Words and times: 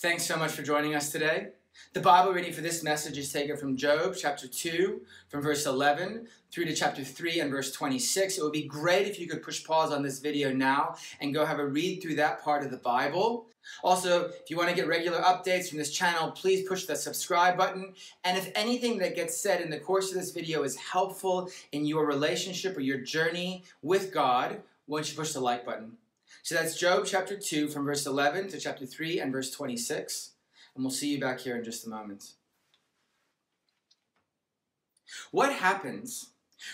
Thanks 0.00 0.24
so 0.24 0.36
much 0.36 0.52
for 0.52 0.62
joining 0.62 0.94
us 0.94 1.10
today. 1.10 1.48
The 1.92 1.98
Bible 2.00 2.32
reading 2.32 2.52
for 2.52 2.60
this 2.60 2.84
message 2.84 3.18
is 3.18 3.32
taken 3.32 3.56
from 3.56 3.76
Job 3.76 4.14
chapter 4.16 4.46
2, 4.46 5.00
from 5.28 5.42
verse 5.42 5.66
11 5.66 6.28
through 6.52 6.66
to 6.66 6.74
chapter 6.76 7.02
3 7.02 7.40
and 7.40 7.50
verse 7.50 7.72
26. 7.72 8.38
It 8.38 8.44
would 8.44 8.52
be 8.52 8.62
great 8.62 9.08
if 9.08 9.18
you 9.18 9.26
could 9.26 9.42
push 9.42 9.64
pause 9.64 9.90
on 9.90 10.04
this 10.04 10.20
video 10.20 10.52
now 10.52 10.94
and 11.20 11.34
go 11.34 11.44
have 11.44 11.58
a 11.58 11.66
read 11.66 12.00
through 12.00 12.14
that 12.14 12.44
part 12.44 12.62
of 12.62 12.70
the 12.70 12.76
Bible. 12.76 13.46
Also, 13.82 14.26
if 14.26 14.48
you 14.50 14.56
want 14.56 14.68
to 14.68 14.76
get 14.76 14.86
regular 14.86 15.18
updates 15.18 15.68
from 15.68 15.78
this 15.78 15.90
channel, 15.90 16.30
please 16.30 16.68
push 16.68 16.84
the 16.84 16.94
subscribe 16.94 17.58
button. 17.58 17.92
And 18.22 18.38
if 18.38 18.52
anything 18.54 18.98
that 18.98 19.16
gets 19.16 19.36
said 19.36 19.60
in 19.60 19.68
the 19.68 19.80
course 19.80 20.12
of 20.12 20.14
this 20.14 20.30
video 20.30 20.62
is 20.62 20.76
helpful 20.76 21.50
in 21.72 21.84
your 21.84 22.06
relationship 22.06 22.76
or 22.76 22.82
your 22.82 22.98
journey 23.00 23.64
with 23.82 24.14
God, 24.14 24.60
why 24.86 24.98
don't 24.98 25.10
you 25.10 25.16
push 25.16 25.32
the 25.32 25.40
like 25.40 25.66
button? 25.66 25.96
So 26.42 26.54
that's 26.54 26.78
Job 26.78 27.04
chapter 27.06 27.36
2 27.36 27.68
from 27.68 27.84
verse 27.84 28.06
11 28.06 28.48
to 28.48 28.60
chapter 28.60 28.86
3 28.86 29.20
and 29.20 29.32
verse 29.32 29.50
26. 29.50 30.32
And 30.74 30.84
we'll 30.84 30.90
see 30.90 31.08
you 31.08 31.20
back 31.20 31.40
here 31.40 31.56
in 31.56 31.64
just 31.64 31.86
a 31.86 31.90
moment. 31.90 32.32
What 35.30 35.52
happens 35.52 36.30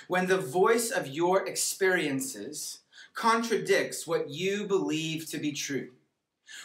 when 0.09 0.27
the 0.27 0.39
voice 0.39 0.91
of 0.91 1.09
your 1.09 1.47
experiences 1.47 2.81
contradicts 3.15 4.07
what 4.07 4.31
you 4.31 4.67
believe 4.67 5.29
to 5.31 5.39
be 5.39 5.53
true? 5.53 5.91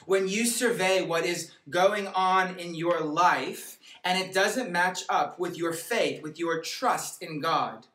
When 0.05 0.27
you 0.27 0.45
survey 0.45 1.01
what 1.01 1.25
is 1.25 1.51
going 1.69 2.07
on 2.07 2.59
in 2.59 2.75
your 2.75 2.99
life 2.99 3.79
and 4.03 4.21
it 4.21 4.33
doesn't 4.33 4.71
match 4.71 5.03
up 5.09 5.39
with 5.39 5.57
your 5.57 5.73
faith, 5.73 6.21
with 6.21 6.37
your 6.37 6.61
trust 6.61 7.21
in 7.21 7.39
God? 7.39 7.87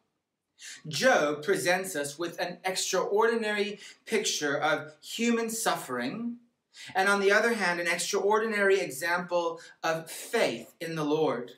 Job 0.89 1.43
presents 1.43 1.97
us 1.97 2.19
with 2.19 2.39
an 2.39 2.59
extraordinary 2.65 3.81
picture 4.07 4.57
of 4.57 4.93
human 5.03 5.51
suffering, 5.51 6.37
and 6.95 7.09
on 7.09 7.21
the 7.21 7.33
other 7.33 7.55
hand, 7.55 7.81
an 7.81 7.87
extraordinary 7.87 8.81
example 8.81 9.61
of 9.83 10.11
faith 10.11 10.75
in 10.81 10.97
the 10.97 11.05
Lord. 11.05 11.53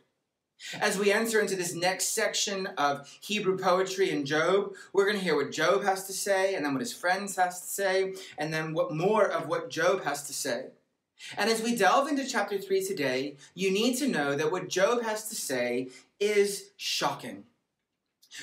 As 0.80 0.98
we 0.98 1.12
enter 1.12 1.38
into 1.38 1.54
this 1.54 1.74
next 1.74 2.14
section 2.14 2.66
of 2.78 3.06
Hebrew 3.20 3.58
poetry 3.58 4.10
in 4.10 4.24
Job, 4.24 4.72
we're 4.92 5.04
going 5.04 5.18
to 5.18 5.22
hear 5.22 5.36
what 5.36 5.52
Job 5.52 5.84
has 5.84 6.06
to 6.06 6.12
say, 6.12 6.54
and 6.54 6.64
then 6.64 6.72
what 6.72 6.80
his 6.80 6.94
friends 6.94 7.36
has 7.36 7.60
to 7.60 7.68
say, 7.68 8.14
and 8.38 8.52
then 8.52 8.72
what 8.72 8.94
more 8.94 9.26
of 9.26 9.48
what 9.48 9.70
Job 9.70 10.04
has 10.04 10.26
to 10.26 10.32
say. 10.32 10.66
And 11.36 11.50
as 11.50 11.62
we 11.62 11.76
delve 11.76 12.08
into 12.08 12.26
chapter 12.26 12.58
3 12.58 12.84
today, 12.84 13.36
you 13.54 13.70
need 13.70 13.96
to 13.98 14.08
know 14.08 14.34
that 14.34 14.52
what 14.52 14.68
Job 14.68 15.02
has 15.02 15.28
to 15.28 15.34
say 15.34 15.88
is 16.20 16.70
shocking. 16.76 17.44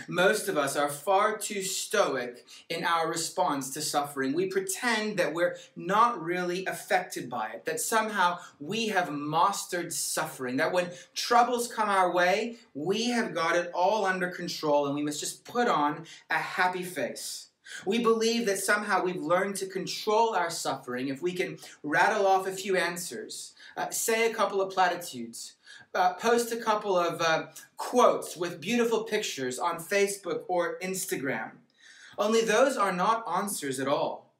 Most 0.07 0.47
of 0.47 0.57
us 0.57 0.75
are 0.75 0.89
far 0.89 1.37
too 1.37 1.61
stoic 1.61 2.45
in 2.69 2.83
our 2.83 3.07
response 3.07 3.73
to 3.73 3.81
suffering. 3.81 4.33
We 4.33 4.47
pretend 4.47 5.17
that 5.17 5.33
we're 5.33 5.57
not 5.75 6.21
really 6.21 6.65
affected 6.65 7.29
by 7.29 7.49
it, 7.49 7.65
that 7.65 7.79
somehow 7.79 8.39
we 8.59 8.87
have 8.87 9.11
mastered 9.11 9.93
suffering, 9.93 10.57
that 10.57 10.71
when 10.71 10.91
troubles 11.13 11.67
come 11.67 11.89
our 11.89 12.11
way, 12.11 12.57
we 12.73 13.05
have 13.05 13.33
got 13.33 13.55
it 13.55 13.71
all 13.73 14.05
under 14.05 14.29
control 14.29 14.87
and 14.87 14.95
we 14.95 15.03
must 15.03 15.19
just 15.19 15.45
put 15.45 15.67
on 15.67 16.05
a 16.29 16.37
happy 16.37 16.83
face. 16.83 17.49
We 17.85 17.99
believe 17.99 18.45
that 18.45 18.59
somehow 18.59 19.03
we've 19.03 19.21
learned 19.21 19.55
to 19.57 19.65
control 19.65 20.35
our 20.35 20.49
suffering 20.49 21.07
if 21.07 21.21
we 21.21 21.33
can 21.33 21.57
rattle 21.81 22.27
off 22.27 22.47
a 22.47 22.51
few 22.51 22.77
answers, 22.77 23.53
uh, 23.77 23.89
say 23.89 24.29
a 24.29 24.33
couple 24.33 24.61
of 24.61 24.73
platitudes, 24.73 25.53
uh, 25.95 26.13
post 26.13 26.51
a 26.51 26.57
couple 26.57 26.97
of 26.97 27.21
uh, 27.21 27.47
quotes 27.77 28.35
with 28.35 28.61
beautiful 28.61 29.03
pictures 29.03 29.59
on 29.59 29.77
Facebook 29.77 30.43
or 30.47 30.77
Instagram. 30.81 31.51
Only 32.17 32.41
those 32.41 32.77
are 32.77 32.91
not 32.91 33.23
answers 33.27 33.79
at 33.79 33.87
all. 33.87 34.33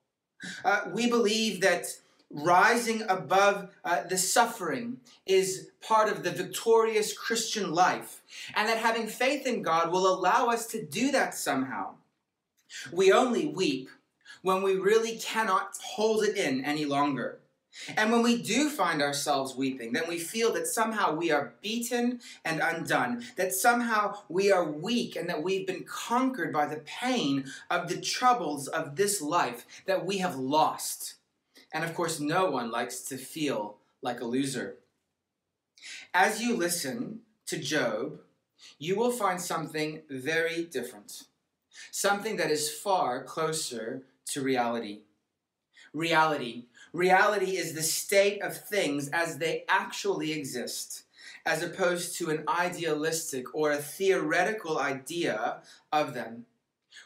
Uh, 0.63 0.81
we 0.91 1.09
believe 1.09 1.61
that 1.61 1.85
rising 2.29 3.03
above 3.07 3.69
uh, 3.85 4.03
the 4.03 4.17
suffering 4.17 4.97
is 5.25 5.69
part 5.81 6.11
of 6.11 6.23
the 6.23 6.31
victorious 6.31 7.15
Christian 7.15 7.73
life, 7.73 8.21
and 8.55 8.67
that 8.67 8.79
having 8.79 9.07
faith 9.07 9.45
in 9.45 9.61
God 9.61 9.91
will 9.91 10.07
allow 10.07 10.47
us 10.47 10.65
to 10.67 10.83
do 10.83 11.11
that 11.11 11.35
somehow. 11.35 11.93
We 12.91 13.11
only 13.11 13.47
weep 13.47 13.89
when 14.41 14.61
we 14.61 14.75
really 14.75 15.17
cannot 15.17 15.77
hold 15.81 16.23
it 16.23 16.37
in 16.37 16.65
any 16.65 16.85
longer. 16.85 17.39
And 17.97 18.11
when 18.11 18.21
we 18.21 18.41
do 18.41 18.69
find 18.69 19.01
ourselves 19.01 19.55
weeping, 19.55 19.93
then 19.93 20.03
we 20.07 20.19
feel 20.19 20.53
that 20.53 20.67
somehow 20.67 21.15
we 21.15 21.31
are 21.31 21.55
beaten 21.61 22.19
and 22.45 22.61
undone, 22.61 23.25
that 23.35 23.53
somehow 23.53 24.19
we 24.29 24.51
are 24.51 24.63
weak 24.63 25.15
and 25.15 25.27
that 25.29 25.41
we've 25.41 25.65
been 25.65 25.83
conquered 25.83 26.53
by 26.53 26.67
the 26.67 26.83
pain 26.85 27.45
of 27.71 27.87
the 27.87 27.99
troubles 27.99 28.67
of 28.67 28.95
this 28.95 29.21
life 29.21 29.65
that 29.87 30.05
we 30.05 30.19
have 30.19 30.35
lost. 30.35 31.15
And 31.73 31.83
of 31.83 31.95
course, 31.95 32.19
no 32.19 32.51
one 32.51 32.69
likes 32.69 33.01
to 33.05 33.17
feel 33.17 33.77
like 34.03 34.21
a 34.21 34.25
loser. 34.25 34.75
As 36.13 36.41
you 36.41 36.55
listen 36.55 37.21
to 37.47 37.57
Job, 37.57 38.19
you 38.77 38.95
will 38.95 39.11
find 39.11 39.41
something 39.41 40.03
very 40.09 40.63
different, 40.63 41.23
something 41.91 42.37
that 42.37 42.51
is 42.51 42.71
far 42.71 43.23
closer 43.23 44.03
to 44.25 44.41
reality. 44.41 44.99
Reality 45.93 46.65
Reality 46.93 47.57
is 47.57 47.73
the 47.73 47.81
state 47.81 48.39
of 48.43 48.55
things 48.55 49.09
as 49.09 49.39
they 49.39 49.65
actually 49.67 50.31
exist, 50.31 51.03
as 51.43 51.63
opposed 51.63 52.15
to 52.17 52.29
an 52.29 52.43
idealistic 52.47 53.55
or 53.55 53.71
a 53.71 53.77
theoretical 53.77 54.77
idea 54.77 55.57
of 55.91 56.13
them. 56.13 56.45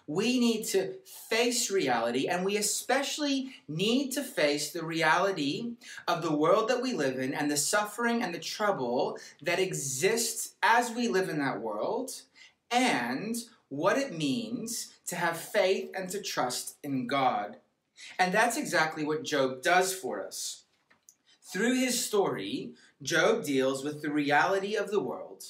We 0.06 0.40
need 0.40 0.66
to 0.68 0.96
face 1.30 1.72
reality, 1.72 2.28
and 2.28 2.44
we 2.44 2.58
especially 2.58 3.56
need 3.70 4.12
to 4.12 4.24
face 4.24 4.72
the 4.72 4.84
reality 4.84 5.72
of 6.06 6.22
the 6.22 6.36
world 6.36 6.68
that 6.68 6.82
we 6.82 6.92
live 6.92 7.18
in 7.18 7.34
and 7.34 7.50
the 7.50 7.56
suffering 7.56 8.22
and 8.22 8.36
the 8.36 8.40
trouble 8.40 9.18
that 9.42 9.60
exists 9.60 10.56
as 10.62 10.92
we 10.92 11.08
live 11.08 11.30
in 11.30 11.40
that 11.40 11.62
world, 11.62 12.24
and 12.70 13.38
what 13.70 13.98
it 13.98 14.18
means 14.18 14.94
to 15.08 15.16
have 15.16 15.38
faith 15.38 15.92
and 15.96 16.10
to 16.10 16.22
trust 16.22 16.78
in 16.84 17.08
God. 17.08 17.58
And 18.20 18.34
that's 18.34 18.58
exactly 18.58 19.04
what 19.04 19.24
Job 19.24 19.62
does 19.62 19.94
for 19.94 20.26
us. 20.26 20.64
Through 21.42 21.80
his 21.80 22.04
story, 22.04 22.72
Job 23.02 23.44
deals 23.44 23.84
with 23.84 24.02
the 24.02 24.12
reality 24.12 24.76
of 24.76 24.92
the 24.92 25.00
world, 25.00 25.44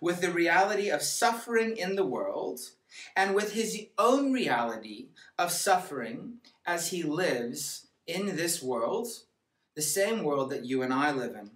with 0.00 0.20
the 0.20 0.30
reality 0.30 0.90
of 0.90 1.02
suffering 1.02 1.76
in 1.76 1.96
the 1.96 2.04
world, 2.04 2.60
and 3.16 3.34
with 3.34 3.52
his 3.52 3.86
own 3.98 4.32
reality 4.32 5.06
of 5.38 5.50
suffering 5.50 6.34
as 6.66 6.90
he 6.90 7.02
lives 7.02 7.86
in 8.06 8.36
this 8.36 8.62
world, 8.62 9.08
the 9.74 9.82
same 9.82 10.24
world 10.24 10.50
that 10.50 10.64
you 10.64 10.82
and 10.82 10.92
I 10.92 11.12
live 11.12 11.34
in. 11.34 11.50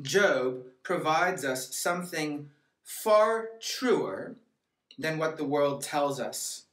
Job 0.00 0.64
provides 0.82 1.44
us 1.44 1.76
something 1.76 2.50
far 2.82 3.48
truer 3.60 4.36
than 5.02 5.18
what 5.18 5.36
the 5.36 5.44
world 5.44 5.82
tells 5.82 6.20
us. 6.20 6.64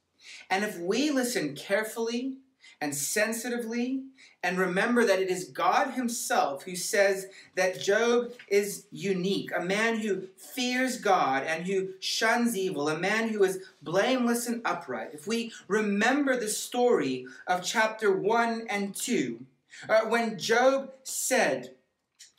And 0.48 0.64
if 0.64 0.78
we 0.78 1.10
listen 1.10 1.54
carefully 1.54 2.38
and 2.80 2.94
sensitively 2.94 4.04
and 4.42 4.58
remember 4.58 5.04
that 5.04 5.20
it 5.20 5.28
is 5.28 5.44
God 5.44 5.92
Himself 5.92 6.62
who 6.62 6.74
says 6.74 7.26
that 7.54 7.80
Job 7.80 8.32
is 8.48 8.86
unique, 8.90 9.50
a 9.54 9.62
man 9.62 9.98
who 9.98 10.28
fears 10.36 10.96
God 10.96 11.44
and 11.44 11.66
who 11.66 11.90
shuns 12.00 12.56
evil, 12.56 12.88
a 12.88 12.98
man 12.98 13.28
who 13.28 13.44
is 13.44 13.58
blameless 13.82 14.46
and 14.46 14.62
upright. 14.64 15.10
If 15.12 15.26
we 15.26 15.52
remember 15.68 16.38
the 16.38 16.48
story 16.48 17.26
of 17.46 17.62
chapter 17.62 18.10
1 18.16 18.66
and 18.70 18.94
2, 18.94 19.44
uh, 19.88 20.00
when 20.06 20.38
Job 20.38 20.92
said, 21.02 21.74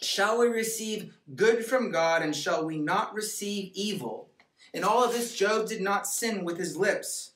Shall 0.02 0.40
we 0.40 0.48
receive 0.48 1.14
good 1.36 1.64
from 1.64 1.92
God 1.92 2.24
and 2.24 2.36
shall 2.36 2.66
we 2.66 2.80
not 2.80 3.14
receive 3.14 3.72
evil? 3.76 4.31
In 4.74 4.86
all 4.86 5.04
of 5.04 5.12
this, 5.12 5.36
Job 5.36 5.68
did 5.68 5.82
not 5.82 6.08
sin 6.08 6.46
with 6.46 6.58
his 6.58 6.78
lips. 6.78 7.32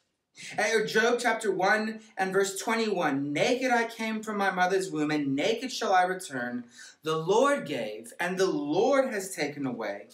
Eh, 0.58 0.86
Job 0.86 1.20
chapter 1.20 1.52
1 1.52 2.00
and 2.18 2.34
verse 2.34 2.58
21 2.60 3.34
Naked 3.34 3.72
I 3.72 3.86
came 3.86 4.24
from 4.24 4.38
my 4.38 4.52
mother's 4.52 4.90
womb, 4.90 5.12
and 5.12 5.36
naked 5.36 5.72
shall 5.72 5.94
I 5.94 6.04
return. 6.04 6.66
The 7.04 7.18
Lord 7.18 7.66
gave, 7.66 8.14
and 8.20 8.38
the 8.38 8.50
Lord 8.50 9.14
has 9.14 9.36
taken 9.36 9.66
away. 9.66 10.08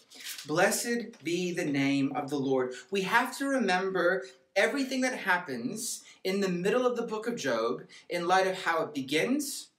Blessed 0.47 1.23
be 1.23 1.51
the 1.51 1.65
name 1.65 2.11
of 2.15 2.29
the 2.29 2.39
Lord. 2.39 2.73
We 2.89 3.01
have 3.01 3.37
to 3.37 3.45
remember 3.45 4.25
everything 4.55 5.01
that 5.01 5.19
happens 5.19 6.03
in 6.23 6.39
the 6.39 6.49
middle 6.49 6.87
of 6.87 6.95
the 6.95 7.03
book 7.03 7.27
of 7.27 7.35
Job 7.35 7.83
in 8.09 8.27
light 8.27 8.47
of 8.47 8.63
how 8.63 8.83
it 8.83 8.95
begins 8.95 9.69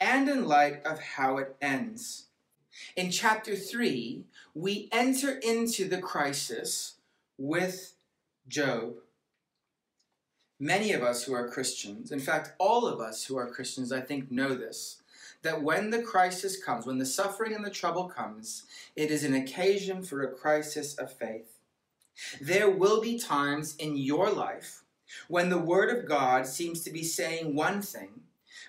and 0.00 0.28
in 0.28 0.46
light 0.46 0.84
of 0.84 1.00
how 1.00 1.38
it 1.38 1.56
ends. 1.60 2.26
In 2.96 3.10
chapter 3.10 3.54
3, 3.54 4.24
we 4.54 4.88
enter 4.92 5.38
into 5.38 5.88
the 5.88 5.98
crisis 5.98 6.94
with 7.38 7.94
Job. 8.48 8.94
Many 10.60 10.92
of 10.92 11.02
us 11.02 11.24
who 11.24 11.34
are 11.34 11.48
Christians, 11.48 12.12
in 12.12 12.20
fact, 12.20 12.52
all 12.58 12.86
of 12.86 13.00
us 13.00 13.24
who 13.24 13.36
are 13.36 13.50
Christians, 13.50 13.92
I 13.92 14.00
think, 14.00 14.30
know 14.30 14.54
this 14.54 14.98
that 15.42 15.62
when 15.62 15.90
the 15.90 16.02
crisis 16.02 16.62
comes, 16.62 16.86
when 16.86 16.98
the 16.98 17.06
suffering 17.06 17.52
and 17.52 17.64
the 17.64 17.70
trouble 17.70 18.04
comes, 18.08 18.62
it 18.94 19.10
is 19.10 19.24
an 19.24 19.34
occasion 19.34 20.04
for 20.04 20.22
a 20.22 20.32
crisis 20.32 20.94
of 20.94 21.12
faith. 21.12 21.58
There 22.40 22.70
will 22.70 23.00
be 23.00 23.18
times 23.18 23.74
in 23.76 23.96
your 23.96 24.30
life 24.30 24.82
when 25.28 25.48
the 25.48 25.58
Word 25.58 25.90
of 25.90 26.08
God 26.08 26.46
seems 26.46 26.82
to 26.82 26.92
be 26.92 27.02
saying 27.02 27.56
one 27.56 27.82
thing, 27.82 28.20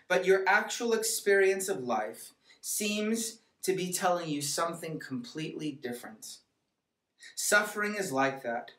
but 0.08 0.26
your 0.26 0.44
actual 0.48 0.94
experience 0.94 1.70
of 1.70 1.84
life 1.84 2.32
seems 2.60 3.40
to 3.64 3.74
be 3.74 3.92
telling 3.92 4.30
you 4.30 4.42
something 4.42 5.00
completely 5.00 5.72
different. 5.72 6.38
Suffering 7.36 7.96
is 7.96 8.12
like 8.12 8.44
that. 8.44 8.72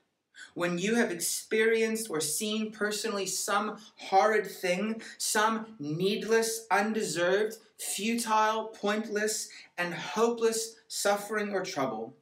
When 0.54 0.78
you 0.78 0.96
have 0.96 1.10
experienced 1.10 2.10
or 2.10 2.20
seen 2.20 2.70
personally 2.70 3.26
some 3.26 3.78
horrid 3.96 4.46
thing, 4.46 5.02
some 5.16 5.76
needless, 5.78 6.66
undeserved, 6.70 7.56
futile, 7.78 8.66
pointless, 8.66 9.48
and 9.78 9.94
hopeless 9.94 10.76
suffering 10.88 11.52
or 11.52 11.64
trouble. 11.64 12.14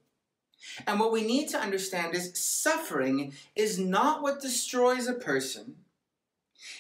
And 0.87 1.01
what 1.01 1.13
we 1.13 1.23
need 1.23 1.49
to 1.49 1.59
understand 1.59 2.15
is 2.15 2.33
suffering 2.35 3.33
is 3.57 3.79
not 3.79 4.23
what 4.23 4.41
destroys 4.41 5.09
a 5.09 5.15
person. 5.15 5.77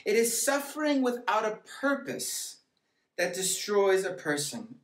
It 0.04 0.16
is 0.16 0.44
suffering 0.44 1.02
without 1.02 1.44
a 1.44 1.58
purpose 1.80 2.58
that 3.16 3.34
destroys 3.34 4.04
a 4.04 4.12
person 4.12 4.76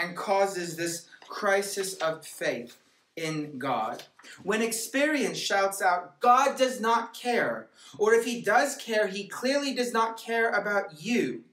and 0.00 0.16
causes 0.16 0.76
this 0.76 1.06
crisis 1.28 1.94
of 1.94 2.26
faith 2.26 2.76
in 3.16 3.58
God. 3.58 4.02
When 4.42 4.62
experience 4.62 5.38
shouts 5.38 5.82
out, 5.82 6.20
God 6.20 6.56
does 6.56 6.80
not 6.80 7.14
care, 7.14 7.68
or 7.98 8.14
if 8.14 8.24
he 8.24 8.40
does 8.40 8.76
care, 8.76 9.06
he 9.06 9.26
clearly 9.26 9.74
does 9.74 9.92
not 9.92 10.18
care 10.18 10.50
about 10.50 11.02
you. 11.02 11.44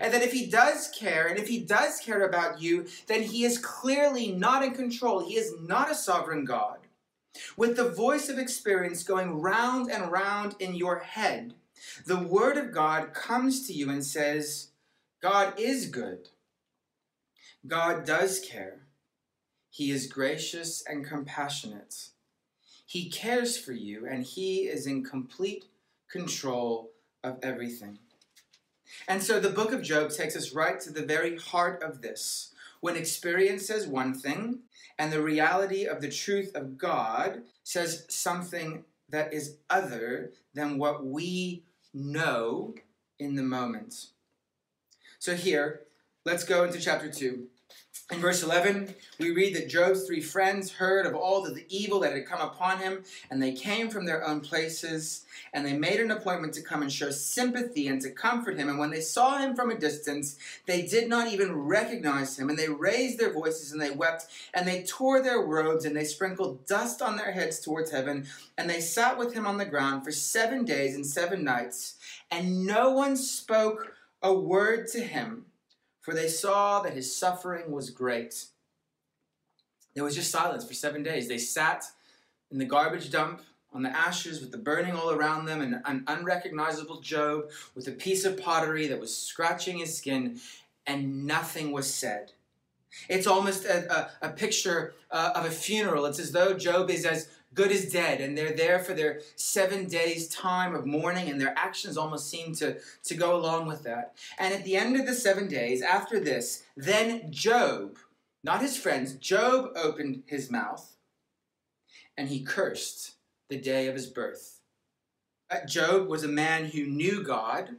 And 0.00 0.14
that 0.14 0.22
if 0.22 0.32
he 0.32 0.46
does 0.46 0.88
care, 0.88 1.26
and 1.26 1.38
if 1.38 1.48
he 1.48 1.58
does 1.58 1.98
care 1.98 2.24
about 2.24 2.60
you, 2.60 2.86
then 3.06 3.22
he 3.22 3.44
is 3.44 3.58
clearly 3.58 4.30
not 4.30 4.62
in 4.62 4.72
control. 4.72 5.26
He 5.26 5.36
is 5.36 5.52
not 5.60 5.90
a 5.90 5.96
sovereign 5.96 6.44
God. 6.44 6.78
With 7.56 7.76
the 7.76 7.90
voice 7.90 8.28
of 8.28 8.38
experience 8.38 9.02
going 9.02 9.40
round 9.40 9.90
and 9.90 10.12
round 10.12 10.54
in 10.60 10.74
your 10.74 11.00
head, 11.00 11.54
the 12.06 12.18
word 12.18 12.56
of 12.56 12.72
God 12.72 13.12
comes 13.12 13.66
to 13.66 13.72
you 13.72 13.90
and 13.90 14.04
says, 14.04 14.68
God 15.20 15.58
is 15.58 15.86
good. 15.86 16.28
God 17.66 18.04
does 18.04 18.40
care. 18.40 18.80
He 19.70 19.90
is 19.90 20.06
gracious 20.06 20.84
and 20.86 21.04
compassionate. 21.04 22.08
He 22.86 23.10
cares 23.10 23.56
for 23.56 23.72
you, 23.72 24.06
and 24.06 24.22
He 24.24 24.68
is 24.68 24.86
in 24.86 25.02
complete 25.02 25.64
control 26.08 26.90
of 27.22 27.38
everything. 27.42 27.98
And 29.08 29.22
so 29.22 29.40
the 29.40 29.48
book 29.48 29.72
of 29.72 29.82
Job 29.82 30.10
takes 30.10 30.36
us 30.36 30.52
right 30.52 30.78
to 30.80 30.92
the 30.92 31.04
very 31.04 31.36
heart 31.36 31.82
of 31.82 32.02
this. 32.02 32.52
When 32.80 32.96
experience 32.96 33.66
says 33.66 33.86
one 33.86 34.14
thing, 34.14 34.60
and 34.98 35.12
the 35.12 35.22
reality 35.22 35.86
of 35.86 36.00
the 36.00 36.10
truth 36.10 36.54
of 36.54 36.78
God 36.78 37.42
says 37.64 38.04
something 38.08 38.84
that 39.08 39.32
is 39.32 39.56
other 39.70 40.32
than 40.54 40.78
what 40.78 41.04
we 41.04 41.62
know 41.92 42.74
in 43.18 43.34
the 43.34 43.42
moment. 43.42 44.08
So 45.18 45.34
here, 45.34 45.80
let's 46.24 46.44
go 46.44 46.64
into 46.64 46.80
chapter 46.80 47.10
2. 47.10 47.48
In 48.10 48.20
verse 48.20 48.42
11, 48.42 48.94
we 49.18 49.30
read 49.30 49.54
that 49.54 49.70
Job's 49.70 50.06
three 50.06 50.20
friends 50.20 50.70
heard 50.70 51.06
of 51.06 51.14
all 51.14 51.40
the 51.40 51.64
evil 51.70 52.00
that 52.00 52.12
had 52.12 52.26
come 52.26 52.42
upon 52.42 52.78
him, 52.78 53.02
and 53.30 53.42
they 53.42 53.52
came 53.52 53.88
from 53.88 54.04
their 54.04 54.22
own 54.22 54.42
places, 54.42 55.24
and 55.54 55.64
they 55.64 55.72
made 55.72 56.00
an 56.00 56.10
appointment 56.10 56.52
to 56.54 56.62
come 56.62 56.82
and 56.82 56.92
show 56.92 57.10
sympathy 57.10 57.88
and 57.88 58.02
to 58.02 58.10
comfort 58.10 58.58
him. 58.58 58.68
And 58.68 58.78
when 58.78 58.90
they 58.90 59.00
saw 59.00 59.38
him 59.38 59.56
from 59.56 59.70
a 59.70 59.78
distance, 59.78 60.36
they 60.66 60.82
did 60.82 61.08
not 61.08 61.32
even 61.32 61.56
recognize 61.56 62.38
him, 62.38 62.50
and 62.50 62.58
they 62.58 62.68
raised 62.68 63.18
their 63.18 63.32
voices 63.32 63.72
and 63.72 63.80
they 63.80 63.90
wept, 63.90 64.26
and 64.52 64.68
they 64.68 64.82
tore 64.82 65.22
their 65.22 65.40
robes, 65.40 65.86
and 65.86 65.96
they 65.96 66.04
sprinkled 66.04 66.66
dust 66.66 67.00
on 67.00 67.16
their 67.16 67.32
heads 67.32 67.58
towards 67.58 67.90
heaven, 67.90 68.26
and 68.58 68.68
they 68.68 68.80
sat 68.80 69.16
with 69.16 69.32
him 69.32 69.46
on 69.46 69.56
the 69.56 69.64
ground 69.64 70.04
for 70.04 70.12
seven 70.12 70.66
days 70.66 70.94
and 70.94 71.06
seven 71.06 71.42
nights, 71.42 71.96
and 72.30 72.66
no 72.66 72.90
one 72.90 73.16
spoke 73.16 73.94
a 74.22 74.34
word 74.34 74.88
to 74.88 75.00
him 75.00 75.46
for 76.04 76.12
they 76.12 76.28
saw 76.28 76.82
that 76.82 76.92
his 76.92 77.16
suffering 77.16 77.70
was 77.70 77.88
great. 77.88 78.44
There 79.94 80.04
was 80.04 80.14
just 80.14 80.30
silence 80.30 80.62
for 80.62 80.74
seven 80.74 81.02
days. 81.02 81.28
They 81.28 81.38
sat 81.38 81.86
in 82.50 82.58
the 82.58 82.66
garbage 82.66 83.10
dump 83.10 83.40
on 83.72 83.82
the 83.82 83.88
ashes 83.88 84.42
with 84.42 84.52
the 84.52 84.58
burning 84.58 84.92
all 84.92 85.12
around 85.12 85.46
them 85.46 85.62
and 85.62 85.80
an 85.86 86.04
unrecognizable 86.06 87.00
Job 87.00 87.46
with 87.74 87.88
a 87.88 87.92
piece 87.92 88.26
of 88.26 88.36
pottery 88.36 88.86
that 88.88 89.00
was 89.00 89.16
scratching 89.16 89.78
his 89.78 89.96
skin, 89.96 90.38
and 90.86 91.26
nothing 91.26 91.72
was 91.72 91.92
said. 91.92 92.32
It's 93.08 93.26
almost 93.26 93.64
a, 93.64 94.10
a, 94.22 94.28
a 94.28 94.30
picture 94.30 94.94
uh, 95.10 95.32
of 95.34 95.44
a 95.44 95.50
funeral. 95.50 96.06
It's 96.06 96.18
as 96.18 96.32
though 96.32 96.54
Job 96.54 96.90
is 96.90 97.04
as 97.04 97.28
good 97.54 97.70
as 97.70 97.90
dead 97.90 98.20
and 98.20 98.36
they're 98.36 98.52
there 98.52 98.78
for 98.80 98.94
their 98.94 99.20
seven 99.36 99.86
days 99.86 100.28
time 100.28 100.74
of 100.74 100.86
mourning 100.86 101.30
and 101.30 101.40
their 101.40 101.56
actions 101.56 101.96
almost 101.96 102.28
seem 102.28 102.54
to, 102.54 102.76
to 103.04 103.14
go 103.14 103.36
along 103.36 103.66
with 103.66 103.82
that 103.84 104.14
and 104.38 104.52
at 104.52 104.64
the 104.64 104.76
end 104.76 104.96
of 104.96 105.06
the 105.06 105.14
seven 105.14 105.48
days 105.48 105.80
after 105.80 106.18
this 106.18 106.64
then 106.76 107.30
job 107.30 107.96
not 108.42 108.60
his 108.60 108.76
friends 108.76 109.14
job 109.14 109.70
opened 109.76 110.22
his 110.26 110.50
mouth 110.50 110.96
and 112.16 112.28
he 112.28 112.42
cursed 112.42 113.12
the 113.48 113.56
day 113.56 113.86
of 113.86 113.94
his 113.94 114.06
birth 114.06 114.60
uh, 115.50 115.64
job 115.64 116.08
was 116.08 116.24
a 116.24 116.28
man 116.28 116.66
who 116.66 116.84
knew 116.84 117.22
god 117.22 117.76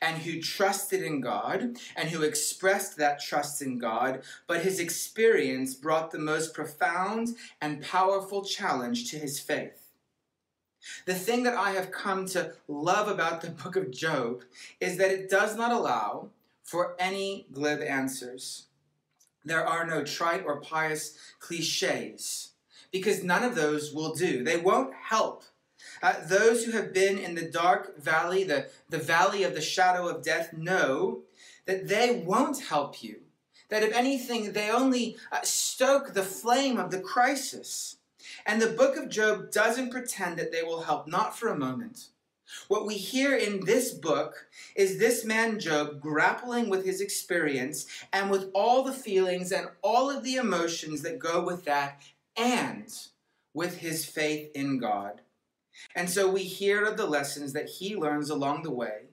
and 0.00 0.18
who 0.18 0.40
trusted 0.40 1.02
in 1.02 1.20
God 1.20 1.76
and 1.96 2.08
who 2.08 2.22
expressed 2.22 2.96
that 2.96 3.20
trust 3.20 3.62
in 3.62 3.78
God, 3.78 4.22
but 4.46 4.62
his 4.62 4.80
experience 4.80 5.74
brought 5.74 6.10
the 6.10 6.18
most 6.18 6.54
profound 6.54 7.36
and 7.60 7.82
powerful 7.82 8.44
challenge 8.44 9.10
to 9.10 9.18
his 9.18 9.38
faith. 9.38 9.86
The 11.04 11.14
thing 11.14 11.42
that 11.42 11.56
I 11.56 11.72
have 11.72 11.90
come 11.90 12.26
to 12.26 12.52
love 12.68 13.08
about 13.08 13.40
the 13.40 13.50
book 13.50 13.76
of 13.76 13.90
Job 13.90 14.42
is 14.80 14.96
that 14.98 15.10
it 15.10 15.28
does 15.28 15.56
not 15.56 15.72
allow 15.72 16.28
for 16.62 16.94
any 16.98 17.46
glib 17.52 17.80
answers. 17.82 18.66
There 19.44 19.66
are 19.66 19.86
no 19.86 20.04
trite 20.04 20.44
or 20.44 20.60
pious 20.60 21.16
cliches 21.38 22.50
because 22.90 23.22
none 23.22 23.44
of 23.44 23.54
those 23.54 23.92
will 23.92 24.14
do. 24.14 24.42
They 24.42 24.56
won't 24.56 24.94
help 24.94 25.44
uh, 26.02 26.14
those 26.26 26.64
who 26.64 26.72
have 26.72 26.92
been 26.92 27.18
in 27.18 27.34
the 27.34 27.50
dark 27.50 27.98
valley, 27.98 28.44
the, 28.44 28.68
the 28.88 28.98
valley 28.98 29.42
of 29.42 29.54
the 29.54 29.60
shadow 29.60 30.08
of 30.08 30.22
death, 30.22 30.52
know 30.52 31.22
that 31.66 31.88
they 31.88 32.22
won't 32.24 32.64
help 32.64 33.02
you. 33.02 33.20
That 33.68 33.82
if 33.82 33.92
anything, 33.92 34.52
they 34.52 34.70
only 34.70 35.16
uh, 35.32 35.40
stoke 35.42 36.12
the 36.12 36.22
flame 36.22 36.78
of 36.78 36.90
the 36.90 37.00
crisis. 37.00 37.96
And 38.44 38.60
the 38.60 38.68
book 38.68 38.96
of 38.96 39.08
Job 39.08 39.50
doesn't 39.50 39.90
pretend 39.90 40.38
that 40.38 40.52
they 40.52 40.62
will 40.62 40.82
help, 40.82 41.08
not 41.08 41.36
for 41.36 41.48
a 41.48 41.58
moment. 41.58 42.08
What 42.68 42.86
we 42.86 42.94
hear 42.94 43.34
in 43.34 43.64
this 43.64 43.92
book 43.92 44.46
is 44.76 44.98
this 44.98 45.24
man 45.24 45.58
Job 45.58 46.00
grappling 46.00 46.68
with 46.68 46.84
his 46.84 47.00
experience 47.00 47.86
and 48.12 48.30
with 48.30 48.50
all 48.54 48.84
the 48.84 48.92
feelings 48.92 49.50
and 49.50 49.66
all 49.82 50.10
of 50.10 50.22
the 50.22 50.36
emotions 50.36 51.02
that 51.02 51.18
go 51.18 51.44
with 51.44 51.64
that, 51.64 52.02
and 52.36 52.92
with 53.54 53.78
his 53.78 54.04
faith 54.04 54.50
in 54.54 54.78
God. 54.78 55.22
And 55.94 56.08
so 56.08 56.30
we 56.30 56.42
hear 56.42 56.84
of 56.84 56.96
the 56.96 57.06
lessons 57.06 57.52
that 57.52 57.68
he 57.68 57.96
learns 57.96 58.30
along 58.30 58.62
the 58.62 58.70
way 58.70 59.04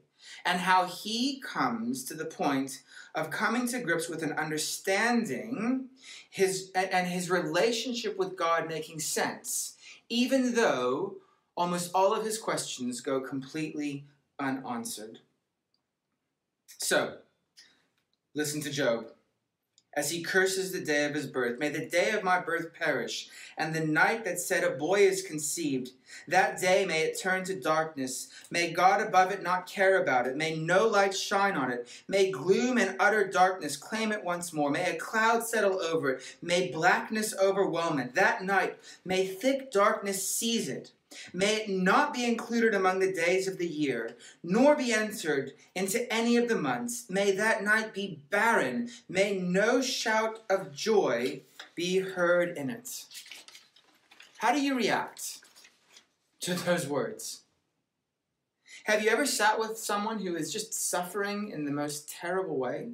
and 0.45 0.59
how 0.59 0.85
he 0.85 1.41
comes 1.41 2.03
to 2.05 2.13
the 2.13 2.25
point 2.25 2.81
of 3.13 3.29
coming 3.29 3.67
to 3.67 3.79
grips 3.79 4.09
with 4.09 4.23
an 4.23 4.31
understanding 4.33 5.89
his 6.29 6.71
and 6.75 7.07
his 7.07 7.29
relationship 7.29 8.17
with 8.17 8.37
God 8.37 8.67
making 8.67 8.99
sense 8.99 9.73
even 10.09 10.53
though 10.53 11.15
almost 11.55 11.91
all 11.93 12.13
of 12.13 12.23
his 12.23 12.37
questions 12.37 13.01
go 13.01 13.19
completely 13.19 14.05
unanswered. 14.39 15.19
So, 16.77 17.17
listen 18.35 18.61
to 18.61 18.69
Job 18.69 19.07
as 19.95 20.11
he 20.11 20.23
curses 20.23 20.71
the 20.71 20.83
day 20.83 21.05
of 21.05 21.13
his 21.13 21.27
birth. 21.27 21.59
May 21.59 21.69
the 21.69 21.85
day 21.85 22.11
of 22.11 22.23
my 22.23 22.39
birth 22.39 22.73
perish, 22.73 23.29
and 23.57 23.73
the 23.73 23.85
night 23.85 24.25
that 24.25 24.39
said 24.39 24.63
a 24.63 24.71
boy 24.71 25.01
is 25.01 25.21
conceived. 25.21 25.91
That 26.27 26.59
day 26.59 26.85
may 26.85 27.01
it 27.01 27.19
turn 27.19 27.43
to 27.45 27.59
darkness. 27.59 28.29
May 28.49 28.71
God 28.71 29.01
above 29.01 29.31
it 29.31 29.43
not 29.43 29.67
care 29.67 30.01
about 30.01 30.27
it. 30.27 30.35
May 30.35 30.57
no 30.57 30.87
light 30.87 31.15
shine 31.15 31.55
on 31.55 31.71
it. 31.71 31.87
May 32.07 32.31
gloom 32.31 32.77
and 32.77 32.95
utter 32.99 33.27
darkness 33.27 33.77
claim 33.77 34.11
it 34.11 34.23
once 34.23 34.53
more. 34.53 34.69
May 34.69 34.95
a 34.95 34.99
cloud 34.99 35.45
settle 35.45 35.81
over 35.81 36.11
it. 36.11 36.37
May 36.41 36.71
blackness 36.71 37.33
overwhelm 37.41 37.99
it. 37.99 38.15
That 38.15 38.43
night 38.43 38.77
may 39.05 39.25
thick 39.27 39.71
darkness 39.71 40.27
seize 40.27 40.69
it. 40.69 40.91
May 41.33 41.55
it 41.55 41.69
not 41.69 42.13
be 42.13 42.25
included 42.25 42.73
among 42.73 42.99
the 42.99 43.13
days 43.13 43.47
of 43.47 43.57
the 43.57 43.67
year, 43.67 44.15
nor 44.43 44.75
be 44.75 44.93
entered 44.93 45.53
into 45.75 46.11
any 46.13 46.37
of 46.37 46.47
the 46.47 46.55
months. 46.55 47.05
May 47.09 47.31
that 47.31 47.63
night 47.63 47.93
be 47.93 48.21
barren. 48.29 48.89
May 49.07 49.37
no 49.37 49.81
shout 49.81 50.43
of 50.49 50.73
joy 50.73 51.41
be 51.75 51.99
heard 51.99 52.57
in 52.57 52.69
it. 52.69 53.05
How 54.37 54.51
do 54.51 54.61
you 54.61 54.75
react 54.75 55.39
to 56.41 56.53
those 56.53 56.87
words? 56.87 57.43
Have 58.85 59.01
you 59.01 59.09
ever 59.09 59.25
sat 59.25 59.57
with 59.59 59.77
someone 59.77 60.19
who 60.19 60.35
is 60.35 60.51
just 60.51 60.73
suffering 60.73 61.51
in 61.51 61.63
the 61.63 61.71
most 61.71 62.09
terrible 62.09 62.57
way? 62.57 62.89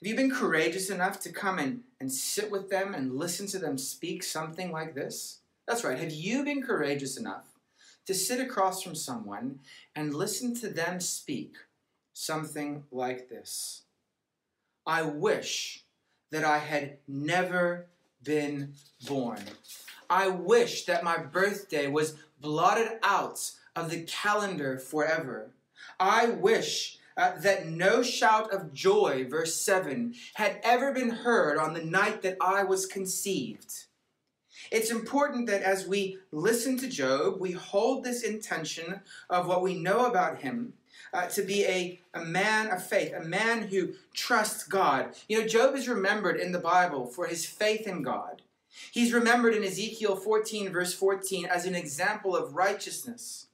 Have 0.00 0.06
you 0.06 0.14
been 0.14 0.30
courageous 0.30 0.90
enough 0.90 1.20
to 1.20 1.32
come 1.32 1.58
and, 1.58 1.80
and 2.00 2.10
sit 2.10 2.50
with 2.50 2.70
them 2.70 2.94
and 2.94 3.16
listen 3.16 3.46
to 3.48 3.58
them 3.58 3.76
speak 3.76 4.22
something 4.22 4.70
like 4.70 4.94
this? 4.94 5.37
That's 5.68 5.84
right. 5.84 5.98
Have 5.98 6.12
you 6.12 6.44
been 6.44 6.62
courageous 6.62 7.18
enough 7.18 7.44
to 8.06 8.14
sit 8.14 8.40
across 8.40 8.82
from 8.82 8.94
someone 8.94 9.58
and 9.94 10.14
listen 10.14 10.54
to 10.56 10.68
them 10.68 10.98
speak 10.98 11.56
something 12.14 12.84
like 12.90 13.28
this? 13.28 13.82
I 14.86 15.02
wish 15.02 15.84
that 16.30 16.42
I 16.42 16.56
had 16.56 16.96
never 17.06 17.84
been 18.24 18.72
born. 19.06 19.40
I 20.08 20.28
wish 20.28 20.86
that 20.86 21.04
my 21.04 21.18
birthday 21.18 21.86
was 21.86 22.16
blotted 22.40 22.98
out 23.02 23.50
of 23.76 23.90
the 23.90 24.04
calendar 24.04 24.78
forever. 24.78 25.50
I 26.00 26.28
wish 26.28 26.98
uh, 27.14 27.38
that 27.40 27.66
no 27.66 28.02
shout 28.02 28.54
of 28.54 28.72
joy, 28.72 29.26
verse 29.28 29.54
7, 29.54 30.14
had 30.34 30.60
ever 30.62 30.94
been 30.94 31.10
heard 31.10 31.58
on 31.58 31.74
the 31.74 31.84
night 31.84 32.22
that 32.22 32.38
I 32.40 32.64
was 32.64 32.86
conceived. 32.86 33.84
It's 34.70 34.90
important 34.90 35.46
that 35.46 35.62
as 35.62 35.86
we 35.86 36.18
listen 36.32 36.76
to 36.78 36.88
Job, 36.88 37.40
we 37.40 37.52
hold 37.52 38.04
this 38.04 38.22
intention 38.22 39.00
of 39.30 39.46
what 39.46 39.62
we 39.62 39.74
know 39.74 40.06
about 40.06 40.38
him 40.38 40.74
uh, 41.12 41.26
to 41.26 41.42
be 41.42 41.64
a, 41.64 42.00
a 42.14 42.24
man 42.24 42.70
of 42.70 42.86
faith, 42.86 43.12
a 43.14 43.24
man 43.24 43.68
who 43.68 43.94
trusts 44.12 44.64
God. 44.64 45.14
You 45.28 45.40
know, 45.40 45.46
Job 45.46 45.74
is 45.74 45.88
remembered 45.88 46.38
in 46.38 46.52
the 46.52 46.58
Bible 46.58 47.06
for 47.06 47.26
his 47.26 47.46
faith 47.46 47.86
in 47.86 48.02
God. 48.02 48.42
He's 48.92 49.12
remembered 49.12 49.54
in 49.54 49.64
Ezekiel 49.64 50.16
14, 50.16 50.70
verse 50.70 50.94
14, 50.94 51.46
as 51.46 51.64
an 51.64 51.74
example 51.74 52.36
of 52.36 52.54
righteousness. 52.54 53.46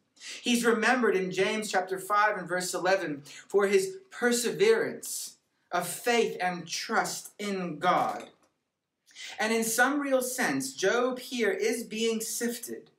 He's 0.43 0.65
remembered 0.65 1.17
in 1.17 1.31
James 1.31 1.71
chapter 1.71 1.99
5 1.99 2.39
and 2.39 2.49
verse 2.49 2.75
11 2.75 3.23
for 3.47 3.67
his 3.67 3.97
perseverance 4.11 5.37
of 5.71 5.87
faith 5.87 6.37
and 6.41 6.67
trust 6.67 7.33
in 7.39 7.79
God. 7.79 8.31
And 9.39 9.53
in 9.53 9.65
some 9.65 10.01
real 10.01 10.23
sense, 10.23 10.75
Job 10.75 11.19
here 11.19 11.51
is 11.51 11.85
being 11.85 12.21
sifted. 12.21 12.91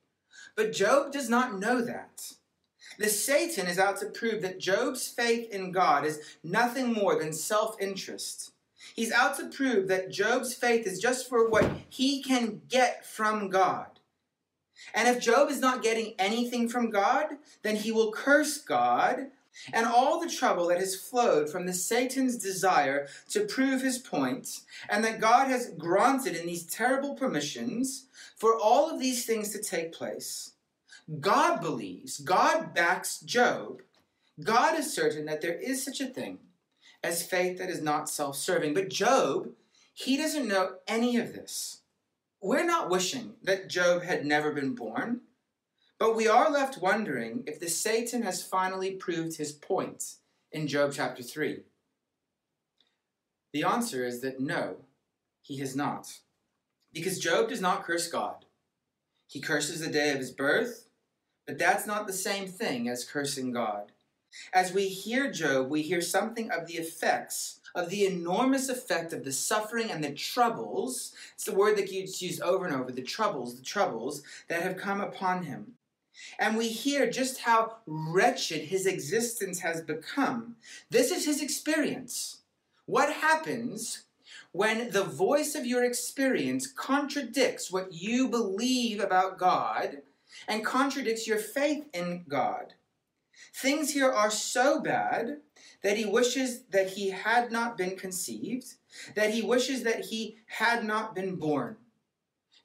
But 0.54 0.72
Job 0.72 1.12
does 1.12 1.28
not 1.28 1.58
know 1.58 1.82
that. 1.82 2.32
The 2.98 3.08
Satan 3.08 3.66
is 3.66 3.78
out 3.78 3.98
to 4.00 4.06
prove 4.06 4.42
that 4.42 4.58
Job's 4.58 5.06
faith 5.08 5.50
in 5.50 5.70
God 5.70 6.06
is 6.06 6.20
nothing 6.42 6.92
more 6.92 7.18
than 7.18 7.32
self 7.32 7.76
interest. 7.80 8.52
He's 8.94 9.12
out 9.12 9.36
to 9.38 9.48
prove 9.48 9.88
that 9.88 10.10
Job's 10.10 10.54
faith 10.54 10.86
is 10.86 11.00
just 11.00 11.28
for 11.28 11.48
what 11.48 11.70
he 11.88 12.22
can 12.22 12.62
get 12.68 13.04
from 13.04 13.48
God. 13.50 14.00
And 14.94 15.08
if 15.08 15.22
Job 15.22 15.50
is 15.50 15.60
not 15.60 15.82
getting 15.82 16.14
anything 16.18 16.68
from 16.68 16.90
God, 16.90 17.26
then 17.62 17.76
he 17.76 17.92
will 17.92 18.12
curse 18.12 18.58
God 18.58 19.26
and 19.72 19.86
all 19.86 20.20
the 20.20 20.30
trouble 20.30 20.68
that 20.68 20.78
has 20.78 20.94
flowed 20.94 21.50
from 21.50 21.66
the 21.66 21.72
Satan's 21.72 22.36
desire 22.36 23.08
to 23.30 23.44
prove 23.44 23.82
his 23.82 23.98
point, 23.98 24.60
and 24.88 25.04
that 25.04 25.20
God 25.20 25.48
has 25.48 25.70
granted 25.76 26.36
in 26.36 26.46
these 26.46 26.66
terrible 26.66 27.14
permissions 27.14 28.06
for 28.36 28.56
all 28.58 28.90
of 28.90 29.00
these 29.00 29.24
things 29.24 29.50
to 29.50 29.62
take 29.62 29.92
place. 29.92 30.52
God 31.20 31.60
believes, 31.60 32.18
God 32.18 32.74
backs 32.74 33.20
Job. 33.20 33.82
God 34.42 34.78
is 34.78 34.92
certain 34.92 35.24
that 35.26 35.40
there 35.40 35.54
is 35.54 35.84
such 35.84 36.00
a 36.00 36.06
thing 36.06 36.38
as 37.02 37.22
faith 37.22 37.58
that 37.58 37.70
is 37.70 37.80
not 37.80 38.10
self 38.10 38.36
serving. 38.36 38.74
But 38.74 38.90
Job, 38.90 39.50
he 39.94 40.16
doesn't 40.16 40.48
know 40.48 40.76
any 40.86 41.16
of 41.16 41.32
this. 41.32 41.82
We're 42.42 42.66
not 42.66 42.90
wishing 42.90 43.34
that 43.42 43.68
Job 43.68 44.02
had 44.02 44.26
never 44.26 44.52
been 44.52 44.74
born. 44.74 45.22
But 45.98 46.14
we 46.14 46.28
are 46.28 46.50
left 46.50 46.76
wondering 46.76 47.44
if 47.46 47.58
the 47.58 47.70
Satan 47.70 48.20
has 48.22 48.42
finally 48.42 48.92
proved 48.92 49.38
his 49.38 49.52
point 49.52 50.16
in 50.52 50.68
Job 50.68 50.92
chapter 50.92 51.22
3. 51.22 51.62
The 53.54 53.64
answer 53.64 54.04
is 54.04 54.20
that 54.20 54.38
no, 54.38 54.76
he 55.40 55.56
has 55.58 55.74
not. 55.74 56.18
Because 56.92 57.18
Job 57.18 57.48
does 57.48 57.62
not 57.62 57.84
curse 57.84 58.08
God. 58.08 58.44
He 59.26 59.40
curses 59.40 59.80
the 59.80 59.88
day 59.88 60.10
of 60.10 60.18
his 60.18 60.30
birth, 60.30 60.86
but 61.46 61.58
that's 61.58 61.86
not 61.86 62.06
the 62.06 62.12
same 62.12 62.46
thing 62.46 62.88
as 62.88 63.04
cursing 63.04 63.52
God. 63.52 63.92
As 64.52 64.74
we 64.74 64.88
hear 64.88 65.30
Job, 65.30 65.70
we 65.70 65.80
hear 65.80 66.02
something 66.02 66.50
of 66.50 66.66
the 66.66 66.74
effects, 66.74 67.60
of 67.74 67.88
the 67.88 68.04
enormous 68.04 68.68
effect 68.68 69.14
of 69.14 69.24
the 69.24 69.32
suffering 69.32 69.90
and 69.90 70.04
the 70.04 70.12
troubles. 70.12 71.14
It's 71.34 71.44
the 71.44 71.54
word 71.54 71.78
that 71.78 71.90
gets 71.90 72.20
used 72.20 72.42
over 72.42 72.66
and 72.66 72.76
over 72.76 72.92
the 72.92 73.02
troubles, 73.02 73.56
the 73.56 73.64
troubles 73.64 74.22
that 74.48 74.62
have 74.62 74.76
come 74.76 75.00
upon 75.00 75.44
him. 75.44 75.75
And 76.38 76.56
we 76.56 76.68
hear 76.68 77.10
just 77.10 77.40
how 77.40 77.76
wretched 77.86 78.62
his 78.62 78.86
existence 78.86 79.60
has 79.60 79.80
become. 79.80 80.56
This 80.90 81.10
is 81.10 81.24
his 81.24 81.42
experience. 81.42 82.38
What 82.86 83.12
happens 83.12 84.04
when 84.52 84.90
the 84.90 85.04
voice 85.04 85.54
of 85.54 85.66
your 85.66 85.84
experience 85.84 86.66
contradicts 86.66 87.70
what 87.70 87.92
you 87.92 88.28
believe 88.28 89.00
about 89.00 89.38
God 89.38 90.02
and 90.48 90.64
contradicts 90.64 91.26
your 91.26 91.38
faith 91.38 91.86
in 91.92 92.24
God? 92.28 92.74
Things 93.54 93.92
here 93.92 94.10
are 94.10 94.30
so 94.30 94.80
bad 94.80 95.38
that 95.82 95.96
he 95.96 96.04
wishes 96.04 96.62
that 96.70 96.90
he 96.90 97.10
had 97.10 97.50
not 97.50 97.78
been 97.78 97.96
conceived, 97.96 98.74
that 99.14 99.32
he 99.32 99.42
wishes 99.42 99.82
that 99.82 100.06
he 100.06 100.36
had 100.46 100.84
not 100.84 101.14
been 101.14 101.36
born. 101.36 101.76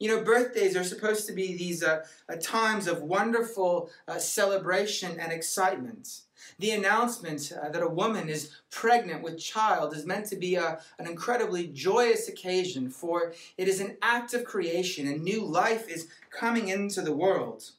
You 0.01 0.08
know, 0.08 0.24
birthdays 0.24 0.75
are 0.75 0.84
supposed 0.84 1.27
to 1.27 1.31
be 1.31 1.55
these 1.55 1.84
uh, 1.84 2.03
uh, 2.27 2.36
times 2.41 2.88
of 2.88 3.03
wonderful 3.03 3.91
uh, 4.08 4.17
celebration 4.17 5.20
and 5.20 5.31
excitement. 5.31 6.22
The 6.58 6.72
announcement 6.72 7.51
uh, 7.51 7.70
that 7.70 7.84
a 7.84 7.88
woman 7.88 8.27
is 8.27 8.50
pregnant 8.72 9.22
with 9.22 9.38
child 9.38 9.96
is 9.96 10.08
meant 10.08 10.25
to 10.29 10.36
be 10.36 10.55
a, 10.55 10.79
an 10.98 11.05
incredibly 11.05 11.67
joyous 11.67 12.27
occasion, 12.27 12.89
for 12.89 13.36
it 13.60 13.67
is 13.67 13.79
an 13.79 13.98
act 14.01 14.34
of 14.34 14.43
creation, 14.43 15.08
and 15.08 15.22
new 15.22 15.46
life 15.46 15.88
is 15.88 16.08
coming 16.31 16.70
into 16.70 17.03
the 17.03 17.13
world. 17.13 17.70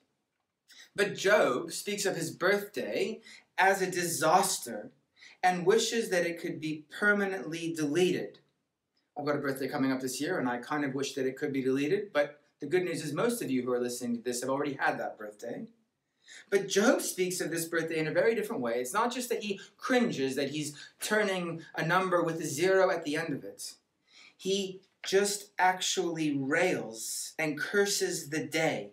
But 0.95 1.17
Job 1.17 1.73
speaks 1.73 2.07
of 2.07 2.15
his 2.15 2.31
birthday 2.31 3.21
as 3.59 3.83
a 3.83 3.91
disaster 3.91 4.93
and 5.43 5.67
wishes 5.67 6.11
that 6.11 6.25
it 6.25 6.41
could 6.41 6.61
be 6.61 6.85
permanently 6.89 7.75
deleted. 7.75 8.39
I've 9.19 9.27
got 9.27 9.37
a 9.37 9.41
birthday 9.41 9.69
coming 9.69 9.93
up 9.93 10.01
this 10.01 10.21
year, 10.21 10.39
and 10.39 10.49
I 10.49 10.59
kind 10.59 10.85
of 10.85 10.95
wish 10.95 11.15
that 11.15 11.27
it 11.27 11.37
could 11.37 11.53
be 11.53 11.63
deleted, 11.63 12.13
but 12.13 12.41
the 12.61 12.67
good 12.67 12.85
news 12.85 13.05
is 13.05 13.13
most 13.13 13.43
of 13.43 13.51
you 13.51 13.63
who 13.63 13.73
are 13.73 13.81
listening 13.81 14.17
to 14.17 14.23
this 14.23 14.41
have 14.41 14.51
already 14.51 14.75
had 14.75 14.99
that 14.99 15.19
birthday. 15.19 15.67
But 16.51 16.69
Job 16.69 17.03
speaks 17.03 17.41
of 17.41 17.51
this 17.51 17.65
birthday 17.65 17.99
in 17.99 18.07
a 18.07 18.13
very 18.13 18.35
different 18.35 18.63
way. 18.63 18.75
It's 18.75 18.93
not 18.93 19.13
just 19.13 19.29
that 19.29 19.43
he 19.43 19.61
cringes, 19.77 20.37
that 20.37 20.51
he's 20.51 20.77
turning 21.01 21.63
a 21.75 21.85
number 21.85 22.23
with 22.23 22.41
a 22.41 22.47
zero 22.47 22.91
at 22.91 23.05
the 23.05 23.17
end 23.17 23.33
of 23.33 23.45
it. 23.45 23.75
He 24.37 24.81
just 25.05 25.51
actually 25.59 26.37
rails 26.37 27.35
and 27.39 27.59
curses 27.59 28.31
the 28.31 28.47
day 28.47 28.93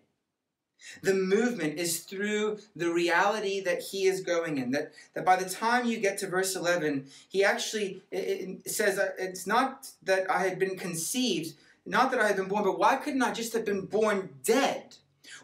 the 1.02 1.14
movement 1.14 1.78
is 1.78 2.02
through 2.02 2.60
the 2.76 2.92
reality 2.92 3.62
that 3.62 3.82
he 3.82 4.06
is 4.06 4.22
going 4.22 4.58
in. 4.58 4.72
That, 4.72 4.92
that 5.14 5.26
by 5.26 5.36
the 5.36 5.50
time 5.50 5.86
you 5.86 6.00
get 6.00 6.18
to 6.20 6.28
verse 6.28 6.56
11, 6.56 7.06
he 7.28 7.44
actually 7.44 8.02
it, 8.12 8.60
it 8.66 8.72
says, 8.72 9.00
It's 9.18 9.48
not 9.48 9.90
that 10.04 10.30
I 10.30 10.44
had 10.44 10.60
been 10.60 10.78
conceived, 10.78 11.56
not 11.86 12.12
that 12.12 12.20
I 12.20 12.28
had 12.28 12.36
been 12.36 12.48
born, 12.48 12.64
but 12.64 12.80
why 12.80 12.96
couldn't 12.98 13.24
I 13.24 13.32
just 13.32 13.54
have 13.54 13.66
been 13.66 13.86
born 13.86 14.30
dead? 14.44 14.96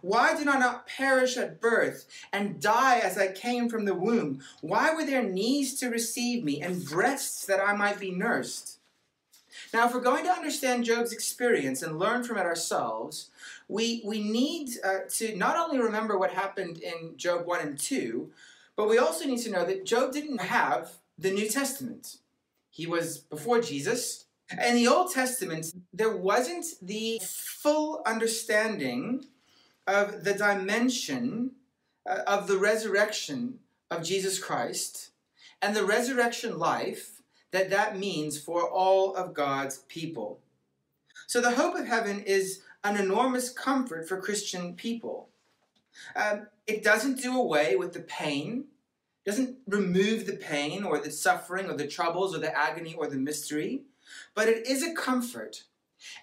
Why 0.02 0.36
did 0.36 0.48
I 0.48 0.58
not 0.58 0.88
perish 0.88 1.38
at 1.38 1.62
birth 1.62 2.06
and 2.34 2.62
die 2.62 3.00
as 3.00 3.18
I 3.18 3.32
came 3.32 3.70
from 3.70 3.86
the 3.86 3.94
womb? 3.94 4.42
Why 4.62 4.94
were 4.94 5.06
there 5.06 5.24
knees 5.24 5.80
to 5.80 5.90
receive 5.90 6.44
me 6.44 6.62
and 6.62 6.86
breasts 6.86 7.46
that 7.46 7.60
I 7.60 7.76
might 7.76 8.00
be 8.00 8.12
nursed? 8.12 8.80
Now, 9.74 9.88
if 9.88 9.94
we're 9.94 10.02
going 10.02 10.26
to 10.26 10.32
understand 10.32 10.86
Job's 10.86 11.14
experience 11.14 11.82
and 11.82 12.00
learn 12.00 12.24
from 12.24 12.38
it 12.38 12.46
ourselves, 12.46 13.30
we, 13.68 14.02
we 14.06 14.22
need 14.22 14.70
uh, 14.84 15.00
to 15.12 15.36
not 15.36 15.58
only 15.58 15.80
remember 15.80 16.18
what 16.18 16.32
happened 16.32 16.80
in 16.80 17.18
Job 17.18 17.46
1 17.46 17.62
and 17.62 17.80
2, 17.80 18.30
but 18.76 18.90
we 18.90 18.98
also 18.98 19.26
need 19.26 19.42
to 19.42 19.52
know 19.52 19.66
that 19.66 19.86
Job 19.86 20.12
didn't 20.12 20.42
have 20.42 20.94
the 21.18 21.32
New 21.32 21.48
Testament. 21.48 22.18
He 22.70 22.86
was 22.86 23.18
before 23.18 23.62
Jesus. 23.62 24.26
In 24.64 24.76
the 24.76 24.88
Old 24.88 25.12
Testament, 25.12 25.68
there 25.94 26.16
wasn't 26.16 26.66
the 26.82 27.20
full 27.24 28.02
understanding 28.06 29.26
of 29.88 30.24
the 30.24 30.34
dimension 30.34 31.52
uh, 32.08 32.20
of 32.28 32.48
the 32.48 32.58
resurrection 32.58 33.60
of 33.90 34.04
Jesus 34.04 34.40
Christ 34.40 35.12
and 35.62 35.76
the 35.76 35.86
resurrection 35.86 36.60
life 36.60 37.15
that 37.56 37.70
that 37.70 37.98
means 37.98 38.40
for 38.40 38.70
all 38.70 39.16
of 39.16 39.34
God's 39.34 39.80
people. 39.88 40.40
So 41.28 41.42
the 41.42 41.52
hope 41.52 41.76
of 41.76 41.88
heaven 41.88 42.22
is 42.22 42.62
an 42.84 42.98
enormous 42.98 43.50
comfort 43.50 44.08
for 44.08 44.22
Christian 44.22 44.76
people. 44.76 45.30
Um, 46.16 46.48
it 46.68 46.84
doesn't 46.84 47.22
do 47.22 47.38
away 47.38 47.76
with 47.76 47.94
the 47.94 48.02
pain, 48.02 48.66
doesn't 49.26 49.58
remove 49.68 50.26
the 50.26 50.36
pain 50.36 50.84
or 50.84 51.00
the 51.00 51.12
suffering 51.12 51.70
or 51.70 51.76
the 51.76 51.88
troubles 51.88 52.36
or 52.36 52.40
the 52.40 52.56
agony 52.56 52.94
or 52.94 53.08
the 53.08 53.16
mystery, 53.16 53.84
but 54.36 54.48
it 54.48 54.68
is 54.68 54.84
a 54.84 54.94
comfort. 54.94 55.64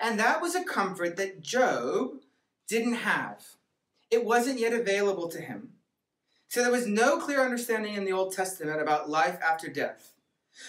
And 0.00 0.18
that 0.20 0.40
was 0.40 0.54
a 0.54 0.64
comfort 0.64 1.16
that 1.16 1.40
Job 1.40 2.20
didn't 2.68 2.94
have. 2.94 3.44
It 4.10 4.24
wasn't 4.24 4.60
yet 4.60 4.72
available 4.72 5.28
to 5.28 5.40
him. 5.40 5.70
So 6.48 6.62
there 6.62 6.70
was 6.70 6.86
no 6.86 7.18
clear 7.18 7.42
understanding 7.42 7.94
in 7.94 8.04
the 8.04 8.12
Old 8.12 8.32
Testament 8.34 8.80
about 8.80 9.08
life 9.08 9.38
after 9.42 9.68
death. 9.68 10.11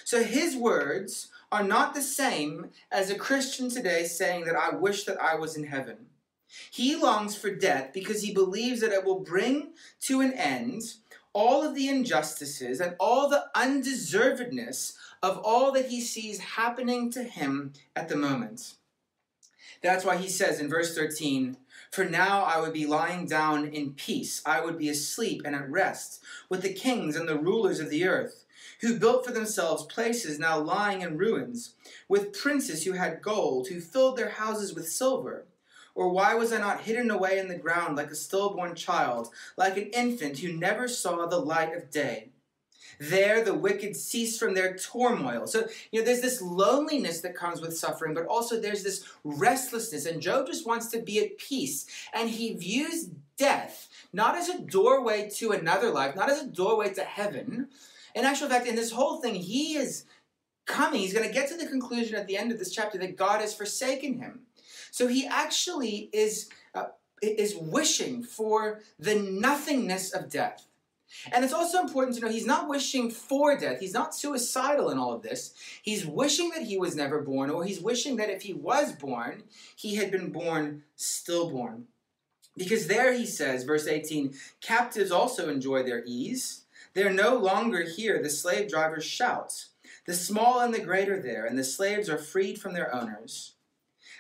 So 0.04 0.24
his 0.24 0.56
words 0.56 1.30
are 1.52 1.64
not 1.64 1.94
the 1.94 2.02
same 2.02 2.72
as 2.92 3.10
a 3.10 3.16
Christian 3.16 3.70
today 3.70 4.06
saying 4.06 4.46
that 4.46 4.56
I 4.56 4.76
wish 4.76 5.04
that 5.06 5.22
I 5.22 5.36
was 5.36 5.56
in 5.56 5.66
heaven. 5.66 6.08
He 6.72 6.96
longs 6.96 7.36
for 7.36 7.54
death 7.54 7.92
because 7.94 8.22
he 8.22 8.34
believes 8.34 8.82
that 8.82 8.92
it 8.92 9.06
will 9.06 9.20
bring 9.20 9.74
to 10.02 10.22
an 10.22 10.34
end 10.34 10.84
all 11.34 11.64
of 11.64 11.74
the 11.74 11.90
injustices 11.90 12.80
and 12.80 12.96
all 13.00 13.28
the 13.28 13.46
undeservedness 13.56 14.94
of 15.22 15.40
all 15.40 15.72
that 15.72 15.88
he 15.88 16.00
sees 16.00 16.40
happening 16.40 17.12
to 17.12 17.24
him 17.24 17.74
at 17.96 18.08
the 18.08 18.16
moment. 18.16 18.76
That's 19.82 20.06
why 20.06 20.18
he 20.18 20.30
says 20.30 20.60
in 20.60 20.70
verse 20.70 20.96
13, 20.96 21.58
For 21.92 22.06
now 22.06 22.44
I 22.44 22.60
would 22.60 22.74
be 22.74 22.86
lying 22.86 23.26
down 23.26 23.68
in 23.68 23.94
peace, 23.94 24.42
I 24.46 24.64
would 24.64 24.78
be 24.78 24.90
asleep 24.90 25.42
and 25.44 25.56
at 25.56 25.70
rest 25.70 26.24
with 26.50 26.62
the 26.62 26.74
kings 26.74 27.16
and 27.16 27.28
the 27.28 27.38
rulers 27.38 27.80
of 27.80 27.90
the 27.90 28.06
earth, 28.06 28.43
who 28.82 29.00
built 29.00 29.26
for 29.26 29.32
themselves 29.32 29.84
places 29.84 30.40
now 30.40 30.60
lying 30.60 31.02
in 31.02 31.18
ruins, 31.18 31.76
with 32.08 32.34
princes 32.34 32.84
who 32.84 32.94
had 32.94 33.22
gold, 33.22 33.68
who 33.68 33.80
filled 33.80 34.18
their 34.18 34.30
houses 34.30 34.74
with 34.74 34.88
silver. 34.88 35.46
Or 35.96 36.10
why 36.10 36.34
was 36.34 36.52
I 36.52 36.60
not 36.60 36.82
hidden 36.82 37.12
away 37.12 37.38
in 37.38 37.48
the 37.48 37.58
ground 37.58 37.98
like 37.98 38.10
a 38.10 38.16
stillborn 38.16 38.76
child, 38.76 39.30
like 39.58 39.78
an 39.78 39.92
infant 39.94 40.40
who 40.40 40.54
never 40.54 40.88
saw 40.88 41.26
the 41.26 41.38
light 41.38 41.76
of 41.76 41.92
day? 41.92 42.30
There, 43.00 43.44
the 43.44 43.54
wicked 43.54 43.96
cease 43.96 44.38
from 44.38 44.54
their 44.54 44.76
turmoil. 44.76 45.48
So, 45.48 45.68
you 45.92 46.00
know, 46.00 46.06
there's 46.06 46.22
this 46.22 46.42
loneliness 46.42 47.22
that 47.22 47.36
comes 47.36 47.60
with 47.60 47.78
suffering, 47.78 48.14
but 48.14 48.28
also 48.28 48.60
there's 48.60 48.84
this 48.84 49.04
restlessness. 49.24 50.06
And 50.06 50.22
Job 50.22 50.48
just 50.48 50.68
wants 50.68 50.88
to 50.88 51.00
be 51.00 51.20
at 51.20 51.38
peace. 51.38 51.86
And 52.14 52.30
he 52.30 52.54
views 52.54 53.10
death 53.38 53.90
not 54.14 54.36
as 54.36 54.48
a 54.48 54.62
doorway 54.62 55.30
to 55.38 55.52
another 55.52 55.90
life, 55.90 56.16
not 56.16 56.30
as 56.30 56.44
a 56.44 56.48
doorway 56.48 56.94
to 56.94 57.04
heaven. 57.04 57.68
In 58.16 58.26
actual 58.26 58.50
fact, 58.50 58.68
in 58.68 58.76
this 58.76 58.92
whole 58.92 59.18
thing, 59.18 59.36
he 59.36 59.76
is 59.76 60.06
coming. 60.66 61.02
He's 61.02 61.14
going 61.14 61.28
to 61.28 61.34
get 61.34 61.50
to 61.50 61.58
the 61.58 61.68
conclusion 61.68 62.16
at 62.16 62.28
the 62.28 62.38
end 62.38 62.52
of 62.52 62.60
this 62.60 62.72
chapter 62.72 62.98
that 63.00 63.18
God 63.18 63.42
has 63.42 63.54
forsaken 63.54 64.20
him. 64.20 64.42
So 64.92 65.08
he 65.08 65.26
actually 65.26 66.10
is, 66.14 66.50
uh, 66.76 66.86
is 67.22 67.56
wishing 67.56 68.24
for 68.24 68.82
the 69.00 69.16
nothingness 69.16 70.14
of 70.14 70.30
death. 70.30 70.68
And 71.32 71.44
it's 71.44 71.54
also 71.54 71.80
important 71.80 72.16
to 72.16 72.22
know 72.22 72.30
he's 72.30 72.46
not 72.46 72.68
wishing 72.68 73.12
for 73.12 73.58
death. 73.58 73.80
He's 73.80 73.94
not 73.94 74.16
suicidal 74.16 74.90
in 74.90 74.98
all 74.98 75.14
of 75.14 75.22
this. 75.22 75.54
He's 75.82 76.06
wishing 76.06 76.50
that 76.52 76.64
he 76.64 76.78
was 76.78 76.96
never 76.96 77.22
born, 77.22 77.50
or 77.50 77.64
he's 77.64 77.80
wishing 77.80 78.16
that 78.18 78.30
if 78.30 78.42
he 78.42 78.54
was 78.54 78.94
born, 78.94 79.44
he 79.76 79.96
had 79.96 80.12
been 80.12 80.32
born 80.32 80.84
stillborn. 80.96 81.86
Because 82.58 82.88
there 82.88 83.14
he 83.14 83.26
says, 83.26 83.64
verse 83.64 83.88
18, 83.88 84.34
captives 84.62 85.12
also 85.12 85.50
enjoy 85.50 85.84
their 85.84 86.04
ease. 86.06 86.63
They're 86.94 87.14
no 87.14 87.36
longer 87.36 87.84
here, 87.84 88.22
the 88.22 88.30
slave 88.30 88.70
drivers 88.70 89.06
shout. 89.06 89.66
The 90.06 90.14
small 90.14 90.60
and 90.60 90.74
the 90.74 90.80
great 90.80 91.10
are 91.10 91.22
there, 91.22 91.46
and 91.46 91.58
the 91.58 91.64
slaves 91.64 92.10
are 92.10 92.18
freed 92.18 92.60
from 92.60 92.74
their 92.74 92.94
owners. 92.94 93.54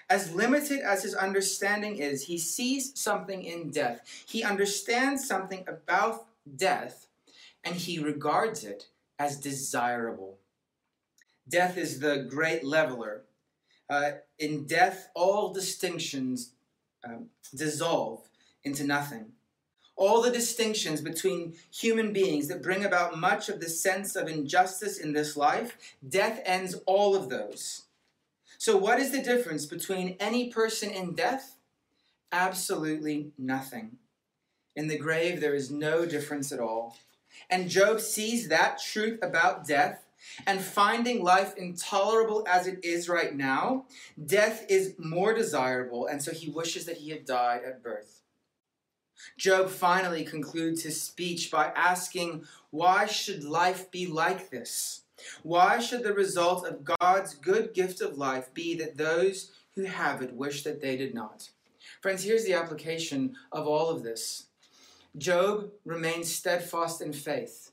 As 0.09 0.33
limited 0.33 0.79
as 0.79 1.03
his 1.03 1.15
understanding 1.15 1.97
is, 1.97 2.25
he 2.25 2.37
sees 2.37 2.99
something 2.99 3.43
in 3.43 3.69
death. 3.69 4.01
He 4.27 4.43
understands 4.43 5.27
something 5.27 5.65
about 5.67 6.25
death, 6.55 7.07
and 7.63 7.75
he 7.75 7.99
regards 7.99 8.63
it 8.63 8.87
as 9.19 9.39
desirable. 9.39 10.37
Death 11.47 11.77
is 11.77 11.99
the 11.99 12.25
great 12.29 12.63
leveler. 12.63 13.23
Uh, 13.89 14.11
in 14.39 14.65
death, 14.65 15.09
all 15.13 15.53
distinctions 15.53 16.51
um, 17.03 17.27
dissolve 17.53 18.21
into 18.63 18.83
nothing. 18.83 19.32
All 19.95 20.21
the 20.21 20.31
distinctions 20.31 21.01
between 21.01 21.55
human 21.71 22.13
beings 22.13 22.47
that 22.47 22.63
bring 22.63 22.83
about 22.83 23.19
much 23.19 23.47
of 23.47 23.59
the 23.59 23.69
sense 23.69 24.15
of 24.15 24.27
injustice 24.27 24.97
in 24.97 25.13
this 25.13 25.37
life, 25.37 25.77
death 26.07 26.41
ends 26.45 26.75
all 26.85 27.15
of 27.15 27.29
those. 27.29 27.83
So, 28.57 28.77
what 28.77 28.99
is 28.99 29.11
the 29.11 29.21
difference 29.21 29.65
between 29.65 30.15
any 30.19 30.49
person 30.49 30.89
in 30.89 31.13
death? 31.13 31.57
Absolutely 32.31 33.31
nothing. 33.37 33.97
In 34.75 34.87
the 34.87 34.97
grave, 34.97 35.39
there 35.39 35.53
is 35.53 35.69
no 35.69 36.05
difference 36.05 36.51
at 36.51 36.59
all. 36.59 36.97
And 37.49 37.69
Job 37.69 37.99
sees 37.99 38.47
that 38.47 38.81
truth 38.81 39.19
about 39.21 39.67
death, 39.67 40.03
and 40.47 40.61
finding 40.61 41.23
life 41.23 41.53
intolerable 41.57 42.45
as 42.47 42.65
it 42.65 42.83
is 42.83 43.09
right 43.09 43.35
now, 43.35 43.85
death 44.25 44.65
is 44.69 44.95
more 44.97 45.33
desirable, 45.33 46.07
and 46.07 46.23
so 46.23 46.31
he 46.31 46.49
wishes 46.49 46.85
that 46.85 46.97
he 46.97 47.09
had 47.09 47.25
died 47.25 47.61
at 47.65 47.83
birth. 47.83 48.22
Job 49.37 49.69
finally 49.69 50.23
concludes 50.23 50.83
his 50.83 51.01
speech 51.01 51.51
by 51.51 51.71
asking, 51.75 52.45
Why 52.71 53.05
should 53.05 53.43
life 53.43 53.89
be 53.91 54.07
like 54.07 54.49
this? 54.49 55.01
Why 55.43 55.79
should 55.79 56.03
the 56.03 56.13
result 56.13 56.65
of 56.65 56.83
God's 56.83 57.35
good 57.35 57.73
gift 57.73 58.01
of 58.01 58.17
life 58.17 58.53
be 58.53 58.75
that 58.75 58.97
those 58.97 59.51
who 59.75 59.83
have 59.83 60.21
it 60.21 60.33
wish 60.33 60.63
that 60.63 60.81
they 60.81 60.97
did 60.97 61.13
not? 61.13 61.49
Friends, 62.01 62.23
here's 62.23 62.45
the 62.45 62.53
application 62.53 63.35
of 63.51 63.67
all 63.67 63.89
of 63.89 64.03
this. 64.03 64.47
Job 65.17 65.71
remained 65.85 66.25
steadfast 66.25 67.01
in 67.01 67.13
faith. 67.13 67.71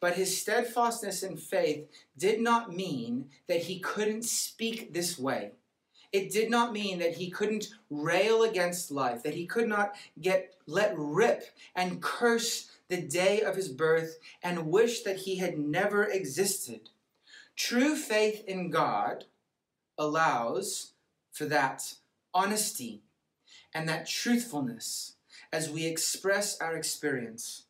But 0.00 0.16
his 0.16 0.40
steadfastness 0.40 1.22
in 1.22 1.36
faith 1.36 1.88
did 2.18 2.40
not 2.40 2.74
mean 2.74 3.30
that 3.46 3.62
he 3.62 3.78
couldn't 3.78 4.24
speak 4.24 4.92
this 4.92 5.18
way. 5.18 5.52
It 6.12 6.30
did 6.30 6.50
not 6.50 6.72
mean 6.72 6.98
that 6.98 7.14
he 7.14 7.30
couldn't 7.30 7.70
rail 7.88 8.42
against 8.42 8.90
life, 8.90 9.22
that 9.22 9.34
he 9.34 9.46
could 9.46 9.66
not 9.66 9.94
get 10.20 10.54
let 10.66 10.94
rip 10.96 11.44
and 11.74 12.02
curse 12.02 12.70
the 12.88 13.00
day 13.00 13.40
of 13.40 13.56
his 13.56 13.68
birth 13.68 14.18
and 14.42 14.66
wish 14.66 15.02
that 15.02 15.20
he 15.20 15.36
had 15.36 15.58
never 15.58 16.04
existed. 16.04 16.90
True 17.56 17.96
faith 17.96 18.44
in 18.46 18.70
God 18.70 19.24
allows 19.98 20.92
for 21.30 21.46
that 21.46 21.94
honesty 22.34 23.02
and 23.72 23.88
that 23.88 24.06
truthfulness 24.06 25.14
as 25.52 25.70
we 25.70 25.86
express 25.86 26.60
our 26.60 26.76
experience. 26.76 27.64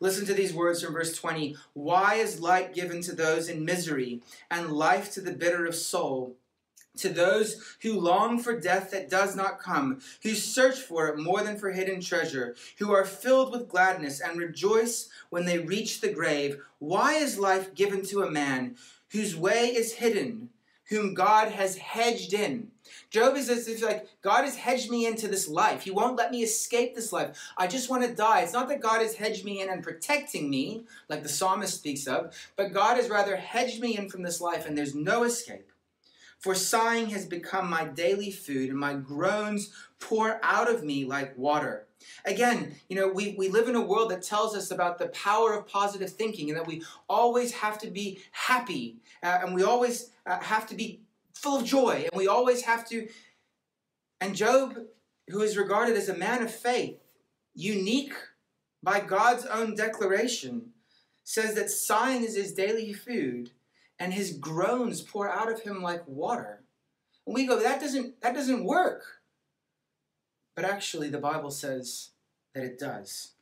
Listen 0.00 0.26
to 0.26 0.34
these 0.34 0.52
words 0.52 0.82
from 0.82 0.92
verse 0.92 1.16
20. 1.16 1.56
Why 1.72 2.16
is 2.16 2.40
light 2.40 2.74
given 2.74 3.00
to 3.02 3.14
those 3.14 3.48
in 3.48 3.64
misery, 3.64 4.22
and 4.50 4.72
life 4.72 5.12
to 5.12 5.20
the 5.20 5.32
bitter 5.32 5.66
of 5.66 5.74
soul? 5.74 6.36
To 6.98 7.08
those 7.08 7.76
who 7.82 7.98
long 7.98 8.38
for 8.38 8.58
death 8.58 8.92
that 8.92 9.10
does 9.10 9.34
not 9.34 9.58
come, 9.58 10.00
who 10.22 10.34
search 10.34 10.78
for 10.78 11.08
it 11.08 11.18
more 11.18 11.42
than 11.42 11.58
for 11.58 11.72
hidden 11.72 12.00
treasure, 12.00 12.54
who 12.78 12.92
are 12.92 13.04
filled 13.04 13.50
with 13.50 13.68
gladness 13.68 14.20
and 14.20 14.38
rejoice 14.38 15.08
when 15.28 15.44
they 15.44 15.58
reach 15.58 16.00
the 16.00 16.12
grave, 16.12 16.60
why 16.78 17.14
is 17.14 17.36
life 17.38 17.74
given 17.74 18.04
to 18.06 18.22
a 18.22 18.30
man 18.30 18.76
whose 19.10 19.34
way 19.34 19.74
is 19.74 19.94
hidden, 19.94 20.50
whom 20.88 21.14
God 21.14 21.48
has 21.48 21.78
hedged 21.78 22.32
in? 22.32 22.70
Job 23.10 23.36
is 23.36 23.48
as 23.48 23.66
if 23.66 23.82
like 23.82 24.06
God 24.22 24.44
has 24.44 24.56
hedged 24.56 24.88
me 24.88 25.06
into 25.06 25.26
this 25.26 25.48
life. 25.48 25.82
He 25.82 25.90
won't 25.90 26.16
let 26.16 26.30
me 26.30 26.42
escape 26.42 26.94
this 26.94 27.12
life. 27.12 27.36
I 27.56 27.66
just 27.66 27.90
want 27.90 28.04
to 28.04 28.14
die. 28.14 28.42
It's 28.42 28.52
not 28.52 28.68
that 28.68 28.80
God 28.80 29.00
has 29.00 29.16
hedged 29.16 29.44
me 29.44 29.60
in 29.60 29.68
and 29.68 29.82
protecting 29.82 30.48
me, 30.48 30.84
like 31.08 31.24
the 31.24 31.28
psalmist 31.28 31.74
speaks 31.74 32.06
of, 32.06 32.36
but 32.54 32.72
God 32.72 32.96
has 32.98 33.08
rather 33.08 33.36
hedged 33.36 33.80
me 33.80 33.96
in 33.96 34.08
from 34.08 34.22
this 34.22 34.40
life, 34.40 34.66
and 34.66 34.78
there's 34.78 34.94
no 34.94 35.24
escape. 35.24 35.72
For 36.44 36.54
sighing 36.54 37.06
has 37.06 37.24
become 37.24 37.70
my 37.70 37.86
daily 37.86 38.30
food, 38.30 38.68
and 38.68 38.78
my 38.78 38.92
groans 38.92 39.72
pour 39.98 40.38
out 40.42 40.70
of 40.70 40.84
me 40.84 41.06
like 41.06 41.38
water. 41.38 41.86
Again, 42.26 42.74
you 42.90 42.96
know, 42.96 43.08
we, 43.08 43.34
we 43.38 43.48
live 43.48 43.66
in 43.66 43.76
a 43.76 43.80
world 43.80 44.10
that 44.10 44.22
tells 44.22 44.54
us 44.54 44.70
about 44.70 44.98
the 44.98 45.06
power 45.06 45.54
of 45.54 45.66
positive 45.66 46.10
thinking 46.10 46.50
and 46.50 46.58
that 46.58 46.66
we 46.66 46.82
always 47.08 47.52
have 47.52 47.78
to 47.78 47.90
be 47.90 48.20
happy 48.32 48.96
uh, 49.22 49.38
and 49.40 49.54
we 49.54 49.62
always 49.62 50.10
uh, 50.26 50.38
have 50.40 50.66
to 50.66 50.74
be 50.74 51.00
full 51.32 51.60
of 51.60 51.64
joy, 51.64 52.06
and 52.12 52.18
we 52.18 52.28
always 52.28 52.60
have 52.60 52.86
to. 52.90 53.08
And 54.20 54.34
Job, 54.34 54.76
who 55.28 55.40
is 55.40 55.56
regarded 55.56 55.96
as 55.96 56.10
a 56.10 56.14
man 56.14 56.42
of 56.42 56.54
faith, 56.54 56.98
unique 57.54 58.12
by 58.82 59.00
God's 59.00 59.46
own 59.46 59.76
declaration, 59.76 60.74
says 61.22 61.54
that 61.54 61.70
sighing 61.70 62.22
is 62.22 62.36
his 62.36 62.52
daily 62.52 62.92
food, 62.92 63.52
and 63.98 64.12
his 64.12 64.32
groans 64.32 65.00
pour 65.00 65.30
out 65.30 65.50
of 65.50 65.62
him 65.62 65.82
like 65.82 66.06
water. 66.06 66.62
And 67.26 67.34
we 67.34 67.46
go, 67.46 67.60
that 67.60 67.80
doesn't 67.80 68.20
that 68.20 68.34
doesn't 68.34 68.64
work. 68.64 69.02
But 70.54 70.64
actually, 70.64 71.08
the 71.08 71.18
Bible 71.18 71.50
says 71.50 72.10
that 72.54 72.64
it 72.64 72.78
does. 72.78 73.32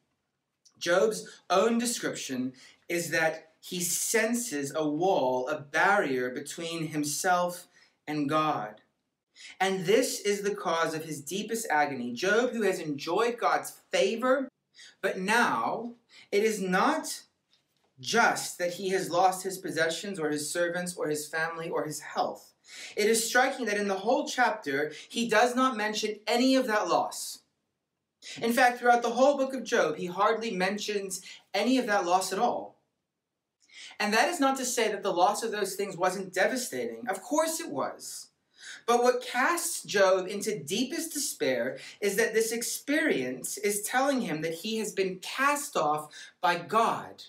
Job's 0.79 1.29
own 1.51 1.79
description 1.79 2.55
is 2.89 3.11
that 3.11 3.53
he 3.61 3.81
senses 3.81 4.73
a 4.75 4.89
wall, 4.89 5.49
a 5.49 5.61
barrier 5.61 6.31
between 6.31 6.89
himself 6.89 7.69
and 8.07 8.29
God. 8.29 8.81
And 9.61 9.87
this 9.87 10.21
is 10.21 10.43
the 10.43 10.55
cause 10.55 10.95
of 10.95 11.05
his 11.05 11.21
deepest 11.21 11.67
agony. 11.71 12.13
Job, 12.13 12.51
who 12.51 12.63
has 12.63 12.81
enjoyed 12.81 13.39
God's 13.39 13.81
favor, 13.91 14.49
but 15.01 15.19
now 15.19 15.95
it 16.31 16.43
is 16.43 16.61
not 16.61 17.23
just 18.03 18.59
that 18.59 18.75
he 18.75 18.91
has 18.91 19.11
lost 19.11 19.43
his 19.43 19.57
possessions 19.57 20.19
or 20.19 20.29
his 20.29 20.51
servants 20.51 20.95
or 20.95 21.09
his 21.09 21.27
family 21.27 21.71
or 21.71 21.85
his 21.85 22.01
health. 22.01 22.53
It 22.97 23.07
is 23.07 23.27
striking 23.27 23.67
that 23.67 23.79
in 23.79 23.89
the 23.89 23.99
whole 23.99 24.27
chapter, 24.27 24.93
he 25.09 25.29
does 25.29 25.55
not 25.55 25.77
mention 25.77 26.21
any 26.27 26.57
of 26.57 26.67
that 26.67 26.89
loss. 26.89 27.39
In 28.41 28.53
fact, 28.53 28.79
throughout 28.79 29.03
the 29.03 29.11
whole 29.11 29.37
book 29.37 29.55
of 29.55 29.65
Job, 29.65 29.97
he 29.97 30.07
hardly 30.07 30.51
mentions 30.51 31.23
any 31.55 31.79
of 31.79 31.87
that 31.87 32.05
loss 32.05 32.33
at 32.33 32.39
all. 32.39 32.79
And 33.99 34.13
that 34.15 34.29
is 34.29 34.41
not 34.41 34.57
to 34.59 34.65
say 34.65 34.91
that 34.91 35.03
the 35.03 35.13
loss 35.13 35.43
of 35.43 35.51
those 35.51 35.75
things 35.75 35.97
wasn't 35.97 36.33
devastating. 36.33 37.09
Of 37.09 37.23
course 37.23 37.61
it 37.61 37.71
was. 37.71 38.29
But 38.87 39.03
what 39.03 39.23
casts 39.23 39.83
Job 39.83 40.27
into 40.29 40.59
deepest 40.59 41.13
despair 41.13 41.79
is 42.01 42.17
that 42.17 42.35
this 42.35 42.53
experience 42.53 43.59
is 43.59 43.83
telling 43.83 44.23
him 44.23 44.43
that 44.43 44.55
he 44.55 44.79
has 44.79 44.93
been 44.93 45.19
cast 45.21 45.77
off 45.77 46.13
by 46.41 46.59
God. 46.59 47.25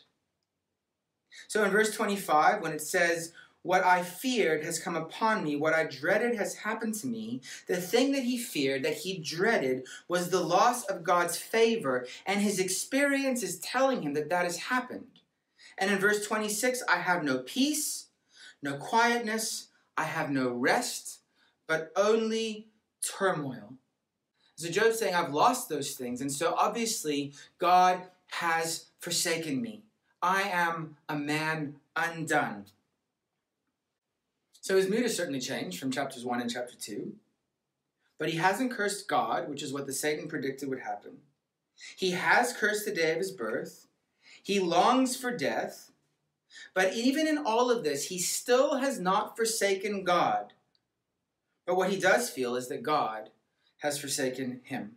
So 1.48 1.64
in 1.64 1.72
verse 1.72 1.96
25, 1.96 2.62
when 2.62 2.72
it 2.72 2.82
says, 2.82 3.34
what 3.64 3.84
I 3.86 4.04
feared 4.04 4.64
has 4.66 4.78
come 4.78 4.98
upon 4.98 5.44
me. 5.44 5.56
What 5.56 5.74
I 5.74 5.86
dreaded 5.86 6.36
has 6.36 6.54
happened 6.54 6.96
to 6.96 7.08
me. 7.08 7.42
The 7.68 7.78
thing 7.78 8.12
that 8.12 8.24
he 8.24 8.38
feared, 8.38 8.84
that 8.84 8.98
he 8.98 9.18
dreaded, 9.20 9.88
was 10.10 10.30
the 10.30 10.42
loss 10.42 10.84
of 10.84 11.04
God's 11.04 11.38
favor, 11.38 12.06
and 12.26 12.42
his 12.42 12.60
experience 12.60 13.42
is 13.42 13.60
telling 13.60 14.02
him 14.02 14.14
that 14.14 14.30
that 14.30 14.44
has 14.44 14.58
happened. 14.58 15.22
And 15.78 15.90
in 15.90 15.98
verse 15.98 16.28
26, 16.28 16.84
I 16.90 16.98
have 16.98 17.24
no 17.24 17.40
peace, 17.40 18.08
no 18.62 18.76
quietness, 18.76 19.70
I 19.98 20.04
have 20.04 20.30
no 20.30 20.50
rest, 20.50 21.20
but 21.66 21.92
only 21.96 22.68
turmoil. 23.02 23.76
So 24.56 24.70
Job's 24.70 25.00
saying, 25.00 25.16
I've 25.16 25.34
lost 25.34 25.70
those 25.70 25.94
things. 25.94 26.22
And 26.22 26.32
so 26.32 26.54
obviously, 26.58 27.34
God 27.60 28.04
has 28.28 28.88
forsaken 29.00 29.62
me. 29.62 29.84
I 30.24 30.44
am 30.44 30.96
a 31.10 31.18
man 31.18 31.76
undone. 31.98 32.66
So 34.62 34.78
his 34.78 34.90
mood 34.90 35.02
has 35.02 35.18
certainly 35.18 35.42
changed 35.42 35.78
from 35.78 35.92
chapters 35.92 36.24
1 36.24 36.40
and 36.40 36.50
chapter 36.50 36.76
2. 36.76 37.14
But 38.18 38.30
he 38.30 38.38
hasn't 38.38 38.72
cursed 38.72 39.10
God, 39.10 39.50
which 39.50 39.62
is 39.62 39.74
what 39.74 39.86
the 39.86 39.92
Satan 39.92 40.30
predicted 40.30 40.70
would 40.70 40.80
happen. 40.80 41.18
He 41.98 42.12
has 42.12 42.54
cursed 42.54 42.86
the 42.86 42.96
day 42.96 43.12
of 43.12 43.18
his 43.18 43.32
birth. 43.32 43.88
He 44.42 44.62
longs 44.62 45.18
for 45.18 45.36
death. 45.36 45.92
But 46.74 46.94
even 46.94 47.28
in 47.28 47.40
all 47.40 47.70
of 47.70 47.84
this, 47.84 48.08
he 48.08 48.18
still 48.18 48.78
has 48.78 49.00
not 49.00 49.36
forsaken 49.36 50.06
God. 50.06 50.54
But 51.66 51.76
what 51.76 51.90
he 51.90 52.00
does 52.00 52.30
feel 52.30 52.56
is 52.56 52.70
that 52.70 52.84
God 52.84 53.30
has 53.80 54.00
forsaken 54.00 54.62
him. 54.64 54.96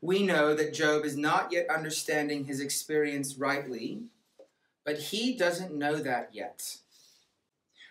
We 0.00 0.22
know 0.22 0.54
that 0.54 0.74
Job 0.74 1.04
is 1.04 1.16
not 1.16 1.52
yet 1.52 1.68
understanding 1.68 2.44
his 2.44 2.60
experience 2.60 3.36
rightly, 3.36 4.02
but 4.84 4.98
he 4.98 5.36
doesn't 5.36 5.74
know 5.74 5.96
that 5.96 6.30
yet. 6.32 6.78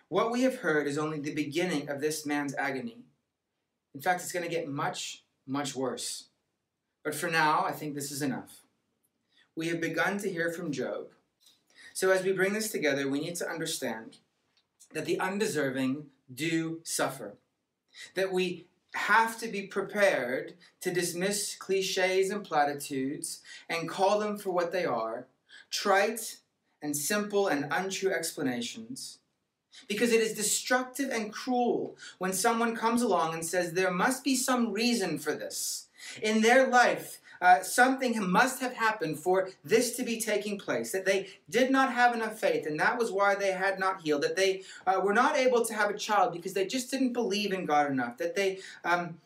What 0.07 0.31
we 0.31 0.41
have 0.41 0.57
heard 0.57 0.87
is 0.87 0.97
only 0.97 1.19
the 1.19 1.33
beginning 1.33 1.89
of 1.89 2.01
this 2.01 2.25
man's 2.25 2.55
agony. 2.55 2.97
In 3.93 4.01
fact, 4.01 4.21
it's 4.21 4.31
going 4.31 4.45
to 4.45 4.51
get 4.51 4.67
much, 4.67 5.23
much 5.45 5.75
worse. 5.75 6.25
But 7.03 7.15
for 7.15 7.29
now, 7.29 7.63
I 7.63 7.71
think 7.71 7.95
this 7.95 8.11
is 8.11 8.21
enough. 8.21 8.61
We 9.55 9.67
have 9.67 9.81
begun 9.81 10.17
to 10.19 10.31
hear 10.31 10.51
from 10.51 10.71
Job. 10.71 11.07
So 11.93 12.11
as 12.11 12.23
we 12.23 12.31
bring 12.31 12.53
this 12.53 12.71
together, 12.71 13.07
we 13.07 13.19
need 13.19 13.35
to 13.35 13.49
understand 13.49 14.17
that 14.93 15.05
the 15.05 15.19
undeserving 15.19 16.07
do 16.33 16.79
suffer. 16.83 17.35
That 18.15 18.31
we 18.31 18.65
have 18.95 19.39
to 19.39 19.47
be 19.47 19.63
prepared 19.63 20.53
to 20.81 20.91
dismiss 20.91 21.55
cliches 21.55 22.29
and 22.29 22.43
platitudes 22.43 23.41
and 23.69 23.87
call 23.87 24.19
them 24.19 24.37
for 24.37 24.51
what 24.51 24.71
they 24.71 24.85
are 24.85 25.27
trite 25.69 26.37
and 26.81 26.95
simple 26.95 27.47
and 27.47 27.67
untrue 27.71 28.11
explanations 28.11 29.19
because 29.87 30.11
it 30.11 30.21
is 30.21 30.33
destructive 30.33 31.09
and 31.09 31.31
cruel 31.31 31.95
when 32.17 32.33
someone 32.33 32.75
comes 32.75 33.01
along 33.01 33.33
and 33.33 33.45
says 33.45 33.73
there 33.73 33.91
must 33.91 34.23
be 34.23 34.35
some 34.35 34.71
reason 34.71 35.19
for 35.19 35.33
this. 35.33 35.87
In 36.21 36.41
their 36.41 36.67
life, 36.67 37.18
uh, 37.41 37.61
something 37.61 38.19
must 38.29 38.59
have 38.59 38.73
happened 38.73 39.19
for 39.19 39.49
this 39.63 39.95
to 39.95 40.03
be 40.03 40.19
taking 40.19 40.57
place, 40.57 40.91
that 40.91 41.05
they 41.05 41.29
did 41.49 41.71
not 41.71 41.93
have 41.93 42.13
enough 42.13 42.39
faith, 42.39 42.65
and 42.65 42.79
that 42.79 42.97
was 42.97 43.11
why 43.11 43.35
they 43.35 43.51
had 43.51 43.79
not 43.79 44.01
healed, 44.01 44.23
that 44.23 44.35
they 44.35 44.63
uh, 44.85 44.99
were 45.03 45.13
not 45.13 45.37
able 45.37 45.63
to 45.65 45.73
have 45.73 45.89
a 45.89 45.97
child 45.97 46.33
because 46.33 46.53
they 46.53 46.65
just 46.65 46.91
didn't 46.91 47.13
believe 47.13 47.53
in 47.53 47.65
God 47.65 47.91
enough, 47.91 48.17
that 48.17 48.35
they. 48.35 48.59
Um, 48.83 49.17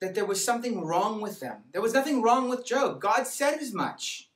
that 0.00 0.14
there 0.14 0.24
was 0.24 0.42
something 0.42 0.82
wrong 0.82 1.20
with 1.20 1.40
them. 1.40 1.58
There 1.72 1.82
was 1.82 1.92
nothing 1.92 2.22
wrong 2.22 2.48
with 2.48 2.64
Job. 2.64 3.02
God 3.02 3.26
said 3.26 3.58
as 3.58 3.74
much. 3.74 4.30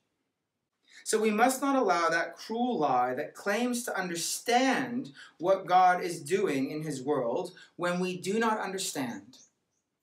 So 1.04 1.20
we 1.20 1.30
must 1.30 1.60
not 1.60 1.76
allow 1.76 2.08
that 2.08 2.36
cruel 2.36 2.78
lie 2.78 3.14
that 3.14 3.34
claims 3.34 3.84
to 3.84 3.98
understand 3.98 5.12
what 5.38 5.66
God 5.66 6.02
is 6.02 6.20
doing 6.20 6.70
in 6.70 6.82
his 6.82 7.02
world 7.02 7.52
when 7.76 8.00
we 8.00 8.16
do 8.16 8.38
not 8.38 8.58
understand. 8.58 9.38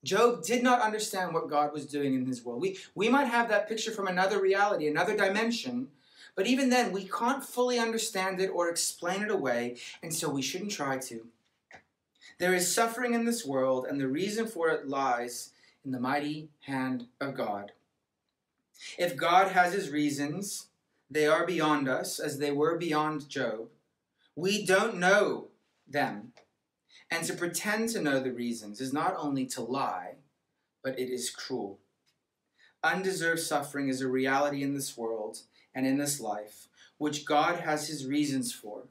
Job 0.04 0.44
did 0.44 0.64
not 0.64 0.82
understand 0.82 1.34
what 1.34 1.50
God 1.50 1.74
was 1.74 1.86
doing 1.86 2.16
in 2.16 2.26
his 2.26 2.44
world. 2.44 2.62
We, 2.62 2.78
we 2.96 3.10
might 3.10 3.28
have 3.28 3.50
that 3.50 3.70
picture 3.70 3.92
from 3.92 4.08
another 4.08 4.42
reality, 4.42 4.88
another 4.88 5.16
dimension, 5.16 5.90
but 6.36 6.48
even 6.48 6.70
then, 6.70 6.92
we 6.92 7.08
can't 7.08 7.44
fully 7.44 7.78
understand 7.78 8.40
it 8.40 8.48
or 8.48 8.70
explain 8.70 9.22
it 9.22 9.32
away, 9.32 9.78
and 10.02 10.14
so 10.14 10.30
we 10.30 10.42
shouldn't 10.42 10.72
try 10.72 10.98
to. 10.98 11.28
There 12.40 12.54
is 12.54 12.74
suffering 12.74 13.14
in 13.14 13.26
this 13.26 13.46
world, 13.46 13.86
and 13.86 14.00
the 14.00 14.08
reason 14.08 14.48
for 14.48 14.70
it 14.70 14.88
lies 14.88 15.52
in 15.84 15.92
the 15.92 16.00
mighty 16.00 16.50
hand 16.62 17.08
of 17.20 17.36
God. 17.36 17.74
If 18.98 19.18
God 19.18 19.52
has 19.52 19.74
his 19.74 19.90
reasons, 19.90 20.68
they 21.10 21.28
are 21.28 21.46
beyond 21.46 21.90
us, 21.90 22.20
as 22.20 22.40
they 22.40 22.52
were 22.52 22.78
beyond 22.78 23.30
Job. 23.30 23.68
We 24.36 24.66
don't 24.66 24.98
know 24.98 25.50
them. 25.88 26.31
And 27.12 27.26
to 27.26 27.34
pretend 27.34 27.90
to 27.90 28.02
know 28.02 28.22
the 28.22 28.32
reasons 28.32 28.80
is 28.80 28.94
not 28.94 29.16
only 29.18 29.46
to 29.48 29.62
lie, 29.62 30.16
but 30.82 30.98
it 30.98 31.10
is 31.10 31.30
cruel. 31.30 31.80
Undeserved 32.84 33.42
suffering 33.42 33.90
is 33.90 34.00
a 34.00 34.08
reality 34.08 34.64
in 34.64 34.74
this 34.74 34.98
world 34.98 35.42
and 35.76 35.86
in 35.86 35.98
this 35.98 36.22
life, 36.22 36.70
which 36.98 37.26
God 37.26 37.60
has 37.60 37.90
his 37.90 38.08
reasons 38.08 38.54
for, 38.54 38.84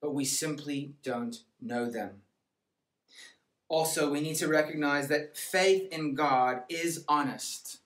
but 0.00 0.12
we 0.12 0.24
simply 0.24 0.94
don't 1.04 1.38
know 1.60 1.88
them. 1.88 2.22
Also, 3.68 4.10
we 4.10 4.20
need 4.20 4.36
to 4.36 4.48
recognize 4.48 5.08
that 5.08 5.36
faith 5.36 5.88
in 5.92 6.14
God 6.14 6.64
is 6.68 7.04
honest. 7.08 7.78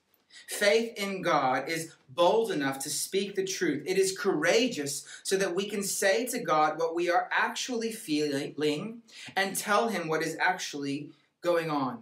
Faith 0.47 0.93
in 0.95 1.21
God 1.21 1.67
is 1.67 1.93
bold 2.09 2.51
enough 2.51 2.79
to 2.79 2.89
speak 2.89 3.35
the 3.35 3.43
truth. 3.43 3.83
It 3.85 3.97
is 3.97 4.17
courageous 4.17 5.05
so 5.21 5.35
that 5.35 5.53
we 5.53 5.65
can 5.65 5.83
say 5.83 6.25
to 6.27 6.39
God 6.39 6.79
what 6.79 6.95
we 6.95 7.09
are 7.09 7.29
actually 7.31 7.91
feeling 7.91 9.01
and 9.35 9.55
tell 9.57 9.89
Him 9.89 10.07
what 10.07 10.23
is 10.23 10.37
actually 10.39 11.09
going 11.41 11.69
on. 11.69 12.01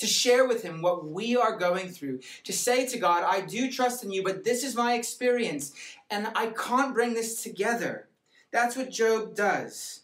To 0.00 0.08
share 0.08 0.46
with 0.46 0.64
Him 0.64 0.82
what 0.82 1.06
we 1.06 1.36
are 1.36 1.56
going 1.56 1.88
through. 1.88 2.18
To 2.42 2.52
say 2.52 2.84
to 2.88 2.98
God, 2.98 3.22
I 3.22 3.42
do 3.42 3.70
trust 3.70 4.02
in 4.02 4.10
you, 4.10 4.24
but 4.24 4.42
this 4.42 4.64
is 4.64 4.74
my 4.74 4.94
experience, 4.94 5.72
and 6.10 6.26
I 6.34 6.48
can't 6.48 6.94
bring 6.94 7.14
this 7.14 7.44
together. 7.44 8.08
That's 8.50 8.76
what 8.76 8.90
Job 8.90 9.36
does. 9.36 10.00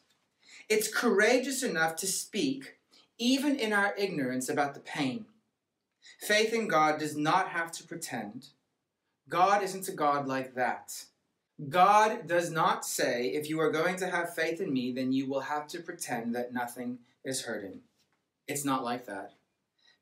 It's 0.68 0.92
courageous 0.92 1.64
enough 1.64 1.96
to 1.96 2.06
speak, 2.06 2.76
even 3.18 3.56
in 3.56 3.72
our 3.72 3.96
ignorance 3.96 4.48
about 4.48 4.74
the 4.74 4.80
pain. 4.80 5.26
Faith 6.20 6.52
in 6.52 6.68
God 6.68 6.98
does 6.98 7.16
not 7.16 7.48
have 7.48 7.72
to 7.72 7.84
pretend. 7.84 8.48
God 9.28 9.62
isn't 9.62 9.88
a 9.88 9.92
God 9.92 10.26
like 10.26 10.54
that. 10.54 11.04
God 11.68 12.26
does 12.26 12.50
not 12.50 12.84
say, 12.84 13.28
if 13.28 13.48
you 13.48 13.58
are 13.60 13.70
going 13.70 13.96
to 13.96 14.08
have 14.08 14.34
faith 14.34 14.60
in 14.60 14.72
me, 14.72 14.92
then 14.92 15.12
you 15.12 15.26
will 15.26 15.40
have 15.40 15.66
to 15.68 15.80
pretend 15.80 16.34
that 16.34 16.52
nothing 16.52 16.98
is 17.24 17.42
hurting. 17.42 17.80
It's 18.46 18.64
not 18.64 18.84
like 18.84 19.06
that. 19.06 19.32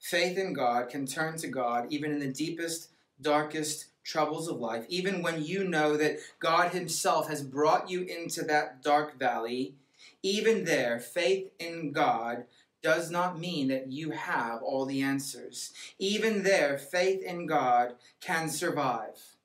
Faith 0.01 0.39
in 0.39 0.55
God 0.55 0.89
can 0.89 1.07
turn 1.07 1.37
to 1.39 1.49
God 1.49 1.87
even 1.91 2.13
in 2.13 2.19
the 2.19 2.33
deepest, 2.33 2.91
darkest 3.21 3.87
troubles 4.05 4.49
of 4.49 4.59
life, 4.59 4.87
even 4.89 5.23
when 5.23 5.45
you 5.45 5.65
know 5.65 5.97
that 5.97 6.19
God 6.41 6.73
Himself 6.73 7.29
has 7.29 7.43
brought 7.43 7.91
you 7.91 8.03
into 8.03 8.43
that 8.43 8.83
dark 8.83 9.19
valley. 9.19 9.75
Even 10.23 10.65
there, 10.65 10.99
faith 10.99 11.51
in 11.59 11.93
God 11.93 12.45
does 12.83 13.11
not 13.11 13.39
mean 13.39 13.69
that 13.69 13.91
you 13.91 14.11
have 14.11 14.63
all 14.63 14.85
the 14.85 15.03
answers. 15.03 15.73
Even 15.99 16.43
there, 16.43 16.79
faith 16.79 17.23
in 17.23 17.47
God 17.47 17.95
can 18.21 18.49
survive 18.49 19.37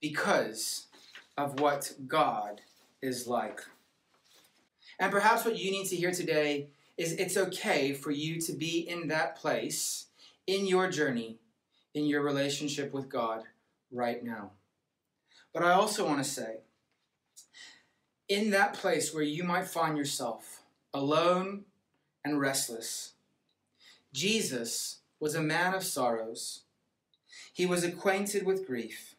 because 0.00 0.86
of 1.36 1.60
what 1.60 1.94
God 2.06 2.60
is 3.00 3.26
like. 3.26 3.60
And 4.98 5.10
perhaps 5.10 5.44
what 5.44 5.58
you 5.58 5.70
need 5.70 5.86
to 5.88 5.96
hear 5.96 6.12
today 6.12 6.68
is 6.96 7.12
it's 7.12 7.36
okay 7.36 7.92
for 7.92 8.10
you 8.10 8.40
to 8.42 8.52
be 8.52 8.78
in 8.80 9.08
that 9.08 9.36
place 9.36 10.06
in 10.46 10.66
your 10.66 10.90
journey, 10.90 11.38
in 11.94 12.06
your 12.06 12.22
relationship 12.22 12.92
with 12.92 13.08
God 13.08 13.44
right 13.90 14.22
now. 14.22 14.50
But 15.52 15.62
I 15.62 15.72
also 15.72 16.06
want 16.06 16.22
to 16.22 16.28
say, 16.28 16.58
in 18.28 18.50
that 18.50 18.74
place 18.74 19.14
where 19.14 19.22
you 19.22 19.44
might 19.44 19.68
find 19.68 19.96
yourself, 19.96 20.63
alone 20.94 21.64
and 22.24 22.40
restless. 22.40 23.12
Jesus 24.12 25.00
was 25.18 25.34
a 25.34 25.42
man 25.42 25.74
of 25.74 25.82
sorrows. 25.82 26.62
He 27.52 27.66
was 27.66 27.82
acquainted 27.84 28.46
with 28.46 28.66
grief. 28.66 29.16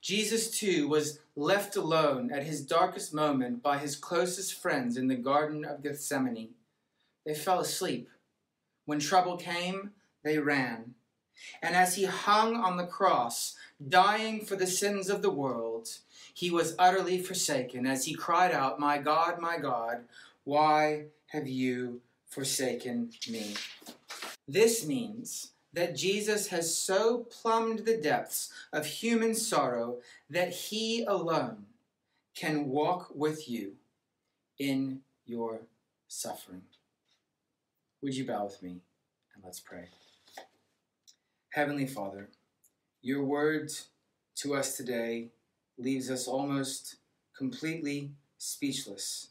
Jesus, 0.00 0.50
too, 0.50 0.88
was 0.88 1.20
left 1.36 1.76
alone 1.76 2.32
at 2.32 2.44
his 2.44 2.64
darkest 2.64 3.12
moment 3.12 3.62
by 3.62 3.78
his 3.78 3.94
closest 3.94 4.54
friends 4.54 4.96
in 4.96 5.06
the 5.06 5.14
Garden 5.14 5.64
of 5.64 5.82
Gethsemane. 5.82 6.54
They 7.24 7.34
fell 7.34 7.60
asleep. 7.60 8.08
When 8.86 8.98
trouble 8.98 9.36
came, 9.36 9.90
they 10.24 10.38
ran. 10.38 10.94
And 11.62 11.76
as 11.76 11.96
he 11.96 12.04
hung 12.04 12.56
on 12.56 12.76
the 12.76 12.86
cross, 12.86 13.56
dying 13.86 14.44
for 14.44 14.56
the 14.56 14.66
sins 14.66 15.10
of 15.10 15.22
the 15.22 15.30
world, 15.30 15.88
he 16.32 16.50
was 16.50 16.74
utterly 16.78 17.18
forsaken 17.18 17.86
as 17.86 18.06
he 18.06 18.14
cried 18.14 18.52
out, 18.52 18.80
My 18.80 18.98
God, 18.98 19.38
my 19.40 19.58
God, 19.58 20.04
why 20.46 21.06
have 21.26 21.48
you 21.48 22.00
forsaken 22.28 23.10
me? 23.28 23.54
This 24.46 24.86
means 24.86 25.50
that 25.72 25.96
Jesus 25.96 26.46
has 26.48 26.78
so 26.78 27.24
plumbed 27.24 27.80
the 27.80 27.96
depths 27.96 28.52
of 28.72 28.86
human 28.86 29.34
sorrow 29.34 29.98
that 30.30 30.52
he 30.52 31.02
alone 31.02 31.66
can 32.36 32.68
walk 32.68 33.10
with 33.12 33.48
you 33.48 33.72
in 34.56 35.00
your 35.26 35.62
suffering. 36.06 36.62
Would 38.00 38.14
you 38.14 38.24
bow 38.24 38.44
with 38.44 38.62
me 38.62 38.82
and 39.34 39.42
let's 39.42 39.58
pray? 39.58 39.88
Heavenly 41.50 41.88
Father, 41.88 42.28
your 43.02 43.24
word 43.24 43.72
to 44.36 44.54
us 44.54 44.76
today 44.76 45.30
leaves 45.76 46.08
us 46.08 46.28
almost 46.28 46.98
completely 47.36 48.12
speechless. 48.38 49.30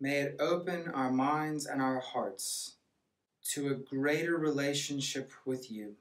May 0.00 0.16
it 0.20 0.36
open 0.40 0.88
our 0.88 1.10
minds 1.10 1.66
and 1.66 1.80
our 1.80 2.00
hearts 2.00 2.74
to 3.52 3.68
a 3.68 3.74
greater 3.74 4.36
relationship 4.36 5.30
with 5.44 5.70
you, 5.70 5.94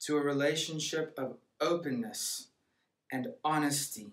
to 0.00 0.16
a 0.16 0.22
relationship 0.22 1.14
of 1.18 1.36
openness 1.60 2.48
and 3.12 3.28
honesty. 3.44 4.12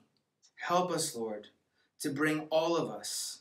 Help 0.55 0.91
us, 0.91 1.15
Lord, 1.15 1.47
to 1.99 2.09
bring 2.09 2.41
all 2.49 2.75
of 2.75 2.89
us, 2.89 3.39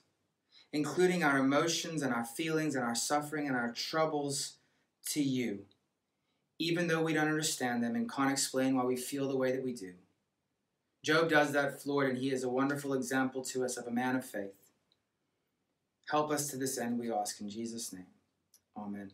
including 0.73 1.23
our 1.23 1.39
emotions 1.39 2.03
and 2.03 2.15
our 2.15 2.25
feelings 2.25 2.75
and 2.75 2.85
our 2.85 2.95
suffering 2.95 3.47
and 3.47 3.57
our 3.57 3.73
troubles, 3.73 4.55
to 5.05 5.23
you, 5.23 5.65
even 6.59 6.87
though 6.87 7.03
we 7.03 7.13
don't 7.13 7.29
understand 7.29 7.83
them 7.83 7.97
and 7.97 8.11
can't 8.11 8.31
explain 8.31 8.77
why 8.77 8.85
we 8.85 8.97
feel 8.97 9.29
the 9.29 9.37
way 9.37 9.51
that 9.53 9.65
we 9.65 9.73
do. 9.73 9.95
Job 11.05 11.29
does 11.29 11.53
that, 11.53 11.85
Lord, 11.85 12.11
and 12.11 12.19
he 12.19 12.31
is 12.31 12.45
a 12.45 12.49
wonderful 12.49 12.95
example 12.95 13.43
to 13.47 13.65
us 13.65 13.77
of 13.77 13.89
a 13.89 13.91
man 13.91 14.15
of 14.15 14.25
faith. 14.25 14.62
Help 16.11 16.31
us 16.31 16.49
to 16.49 16.57
this 16.57 16.79
end, 16.79 16.99
we 16.99 17.13
ask 17.13 17.41
in 17.41 17.49
Jesus' 17.49 17.93
name. 17.93 18.07
Amen. 18.77 19.11